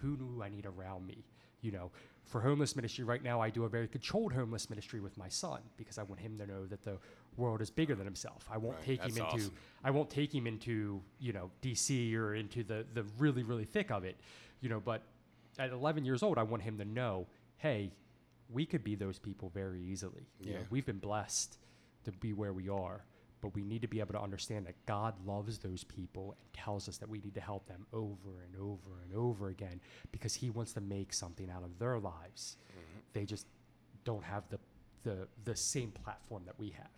[0.02, 1.24] Who do I need around me?
[1.62, 1.92] You know,
[2.26, 5.62] for homeless ministry right now, I do a very controlled homeless ministry with my son
[5.78, 6.98] because I want him to know that the
[7.38, 8.48] world is bigger than himself.
[8.52, 9.54] I won't Right, take him into awesome.
[9.84, 13.92] I won't take him into you know DC or into the the really really thick
[13.92, 14.16] of it,
[14.62, 14.80] you know.
[14.80, 15.02] But
[15.60, 17.28] at 11 years old, I want him to know,
[17.58, 17.92] hey,
[18.50, 20.28] we could be those people very easily.
[20.40, 20.66] You know, Yeah.
[20.70, 21.58] we've been blessed
[22.04, 23.04] to be where we are,
[23.42, 26.88] but we need to be able to understand that God loves those people and tells
[26.90, 29.80] us that we need to help them over and over and over again
[30.12, 32.58] because He wants to make something out of their lives.
[32.72, 33.00] Mm-hmm.
[33.14, 33.48] They just
[34.04, 34.60] don't have the,
[35.04, 36.90] the the same platform that we have.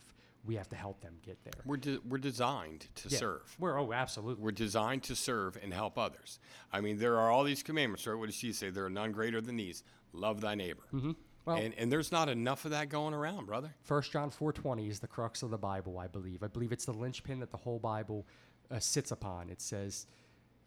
[0.47, 1.53] We have to help them get there.
[1.65, 3.17] We're, de- we're designed to Yeah.
[3.17, 3.55] serve.
[3.59, 4.43] We're oh, absolutely.
[4.43, 6.39] We're designed to serve and help others.
[6.71, 8.17] I mean, there are all these commandments, right?
[8.17, 8.69] What does she say?
[8.69, 9.83] There are none greater than these.
[10.13, 10.83] Love thy neighbor.
[10.93, 11.11] Mm-hmm.
[11.45, 13.73] Well- and, and there's not enough of that going around, brother.
[13.83, 16.43] First John 4:20 is the crux of the Bible, I believe.
[16.43, 18.25] I believe it's the linchpin that the whole Bible
[18.71, 19.49] uh, sits upon.
[19.49, 20.07] It says,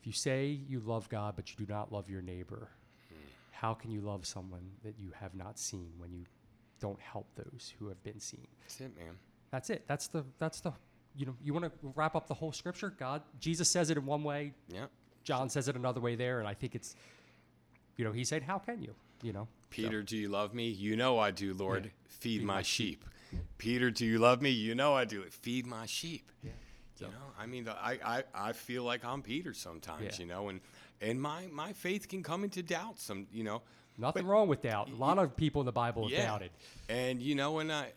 [0.01, 2.69] "If you say you love God but you do not love your neighbor,
[3.51, 6.25] how can you love someone that you have not seen when you
[6.81, 9.19] don't help those who have been seen?" That's it, man.
[9.51, 9.85] That's it.
[9.87, 10.73] That's the that's the
[11.17, 12.95] you know, you want to wrap up the whole scripture?
[12.97, 14.87] God, Jesus says it in one way, Yeah.
[15.25, 16.95] John says it another way there, and I think it's
[17.97, 19.49] you know, he said, "How can you?" You know.
[19.71, 20.69] Peter, do you love me?
[20.69, 21.85] You know I do, Lord.
[21.85, 21.91] Yeah.
[22.09, 23.05] Feed, my, sheep.
[23.59, 24.51] Peter, do you love me?
[24.51, 25.23] You know I do.
[25.31, 26.33] Feed my sheep.
[26.43, 26.51] Yeah.
[26.99, 30.25] You know, I mean, the- I, I, I feel like I'm Peter sometimes, Yeah.
[30.25, 30.61] you know, and,
[31.01, 33.63] and my, my faith can come into doubt some, you know.
[33.97, 34.91] Nothing wrong with doubt.
[34.91, 36.27] A lot of people in the Bible have Yeah.
[36.27, 36.51] doubted.
[36.89, 37.93] And, you know, and I,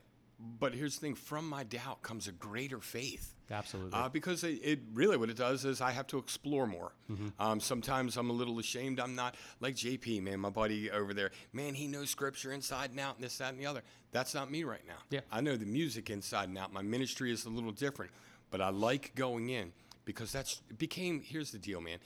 [0.59, 3.33] but here's the thing from my doubt comes a greater faith.
[3.49, 3.91] Absolutely.
[3.93, 6.93] Uh, because it, it really what it does is I have to explore more.
[7.11, 7.27] Mm-hmm.
[7.39, 8.99] Um, sometimes I'm a little ashamed.
[8.99, 11.31] I'm not like JP, man, my buddy over there.
[11.51, 13.83] Man, he knows scripture inside and out, and this, that, and the other.
[14.11, 14.97] That's not me right now.
[15.09, 15.21] Yeah.
[15.31, 16.73] I know the music inside and out.
[16.73, 18.11] My ministry is a little different,
[18.49, 19.71] but I like going in
[20.05, 21.21] because that's it became.
[21.21, 21.99] Here's the deal, man.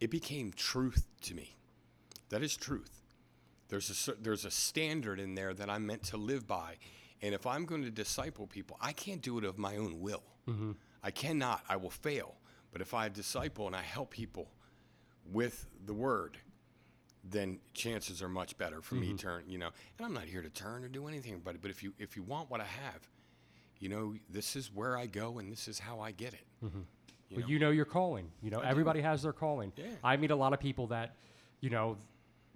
[0.00, 1.56] It became truth to me.
[2.30, 3.02] That is truth.
[3.68, 6.76] There's a there's a standard in there that I'm meant to live by,
[7.26, 10.22] and if I'm going to disciple people, I can't do it of my own will.
[10.48, 10.72] Mm-hmm.
[11.02, 11.64] I cannot.
[11.68, 12.36] I will fail.
[12.70, 14.48] But if I disciple and I help people
[15.32, 16.38] with the word,
[17.24, 19.42] then chances are much better for me to turn.
[19.48, 21.92] You know, and I'm not here to turn or do anything, but but if you
[21.98, 23.08] if you want what I have,
[23.80, 26.46] you know, this is where I go and this is how I get it.
[26.64, 26.78] Mm-hmm.
[27.28, 27.46] You But know?
[27.48, 28.30] you know your calling.
[28.40, 29.72] You know, everybody has their calling.
[29.76, 29.86] Yeah.
[30.04, 31.16] I meet a lot of people that,
[31.60, 31.96] you know,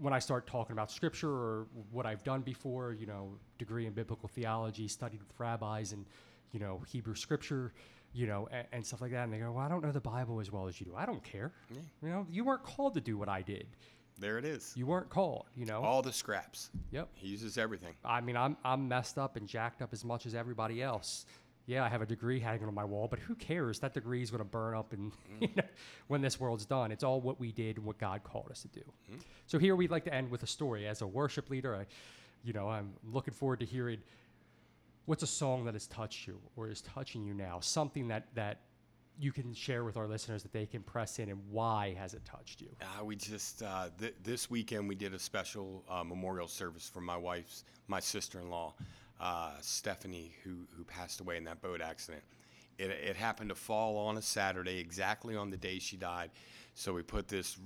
[0.01, 3.93] when I start talking about scripture or what I've done before, you know, degree in
[3.93, 6.07] biblical theology, studied with rabbis and,
[6.53, 7.73] you know, Hebrew scripture,
[8.15, 9.25] you know, and, and stuff like that.
[9.25, 10.95] And they go, well, I don't know the Bible as well as you do.
[10.97, 11.53] I don't care.
[12.03, 13.67] You know, you weren't called to do what I did.
[14.19, 14.73] there it is.
[14.75, 15.83] You weren't called, you know?
[15.83, 16.71] All the scraps.
[16.91, 17.09] yep.
[17.15, 17.95] He uses everything.
[18.05, 21.27] I mean, I'm, I'm messed up and jacked up as much as everybody else.
[21.71, 23.79] Yeah, I have a degree hanging on my wall, but who cares?
[23.79, 25.62] That degree is going to burn up and you know,
[26.09, 26.91] when this world's done.
[26.91, 28.83] It's all what we did and what God called us to do.
[29.47, 30.89] So here we'd like to end with a story.
[30.89, 31.87] As a worship leader, I,
[32.43, 33.99] you know, I'm looking forward to hearing
[35.07, 37.61] what's a song that has touched you or is touching you now.
[37.61, 38.62] Something that that
[39.21, 42.25] you can share with our listeners that they can press in and why has it
[42.25, 42.75] touched you?
[42.81, 47.01] Uh, we just uh, th- this weekend we did a special uh, memorial service for
[47.01, 48.75] my wife's my sister-in-law,
[49.21, 52.23] uh, Stephanie, who who passed away in that boat accident.
[52.79, 56.31] It, it happened to fall on a Saturday, exactly on the day she died.
[56.75, 57.59] So we put this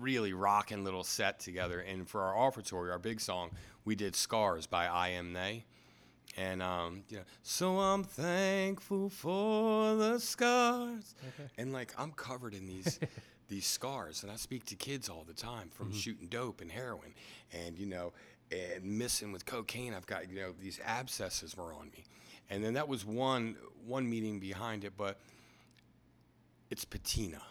[0.00, 3.50] really rocking little set together, and for our offertory, our big song,
[3.84, 5.64] we did "Scars" by I Am They.
[6.36, 11.14] And um, you know, so I'm thankful for the scars.
[11.56, 12.98] And like I'm covered in these
[13.48, 17.14] these scars, and I speak to kids all the time from shooting dope and heroin,
[17.52, 18.12] and you know,
[18.52, 19.94] and missing with cocaine.
[19.94, 22.04] I've got you know these abscesses were on me,
[22.50, 25.18] and then that was one one meaning behind it, but
[26.70, 27.42] it's patina.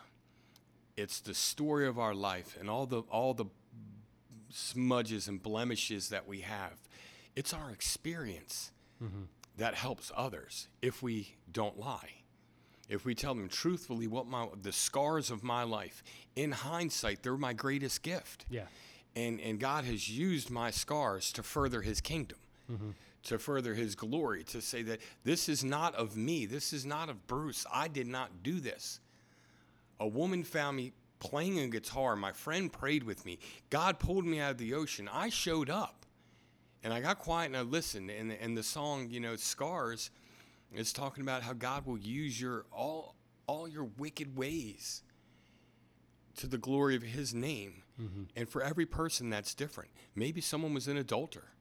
[0.97, 3.45] It's the story of our life and all the all the
[4.49, 6.73] smudges and blemishes that we have.
[7.35, 8.71] It's our experience
[9.03, 9.23] mm-hmm.
[9.57, 12.21] that helps others if we don't lie.
[12.87, 16.03] If we tell them truthfully what my the scars of my life,
[16.35, 18.45] in hindsight, they're my greatest gift.
[18.49, 18.65] Yeah.
[19.15, 22.37] And and God has used my scars to further his kingdom.
[22.71, 22.89] Mm-hmm.
[23.23, 27.09] To further his glory, to say that this is not of me, this is not
[27.09, 27.65] of Bruce.
[27.73, 28.99] I did not do this.
[29.99, 32.15] A woman found me playing a guitar.
[32.15, 33.39] My friend prayed with me.
[33.71, 35.09] God pulled me out of the ocean.
[35.11, 36.05] I showed up.
[36.83, 38.11] And I got quiet and I listened.
[38.11, 40.11] And, and the song, you know, Scars,
[40.71, 43.15] is talking about how God will use your all
[43.47, 45.03] all your wicked ways
[46.37, 47.83] to the glory of His name.
[48.01, 48.23] Mm-hmm.
[48.35, 49.91] And for every person, that's different.
[50.15, 51.51] Maybe someone was an adulterer,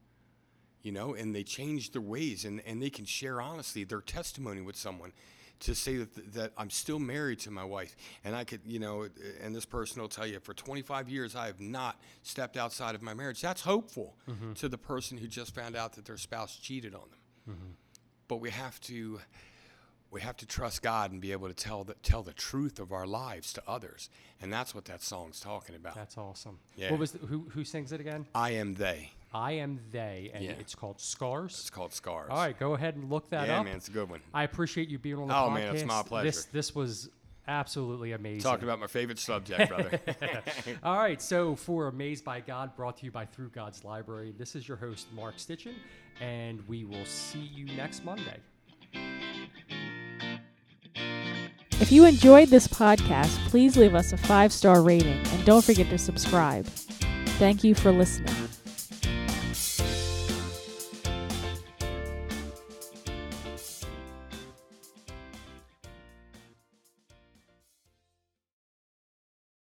[0.82, 4.60] you know, and they changed their ways, and, and they can share honestly their testimony
[4.60, 5.12] with someone
[5.60, 7.96] to say that, that I'm still married to my wife.
[8.24, 9.08] And I could, you know,
[9.42, 13.02] and this person will tell you, for 25 years, I have not stepped outside of
[13.02, 13.40] my marriage.
[13.40, 14.54] That's hopeful mm-hmm.
[14.54, 17.54] to the person who just found out that their spouse cheated on them.
[17.54, 17.70] Mm-hmm.
[18.28, 19.20] But we have to
[20.14, 22.92] we have to trust God and be able to tell the, tell the truth of
[22.92, 24.08] our lives to others.
[24.40, 25.96] And that's what that song's talking about.
[25.96, 26.60] That's awesome.
[26.76, 26.92] Yeah.
[26.92, 28.24] What was the, who who sings it again?
[28.34, 29.10] I am they.
[29.32, 30.52] I am they, and Yeah.
[30.52, 31.58] it's called Scars.
[31.58, 32.28] It's called Scars.
[32.30, 33.64] All right, go ahead and look that yeah, up.
[33.64, 34.20] Yeah, man, it's a good one.
[34.32, 35.54] I appreciate you being on the Oh, podcast.
[35.54, 36.26] man, it's my pleasure.
[36.26, 37.10] This this was
[37.48, 38.42] absolutely amazing.
[38.42, 40.00] Talking about my favorite subject, brother.
[40.84, 44.54] All right, so for Amazed by God, brought to you by Through God's Library, this
[44.54, 45.74] is your host, Mark Stitchin,
[46.20, 48.38] and we will see you next Monday.
[51.84, 55.90] If you enjoyed this podcast, please leave us a five star rating and don't forget
[55.90, 56.64] to subscribe.
[57.36, 58.43] Thank you for listening.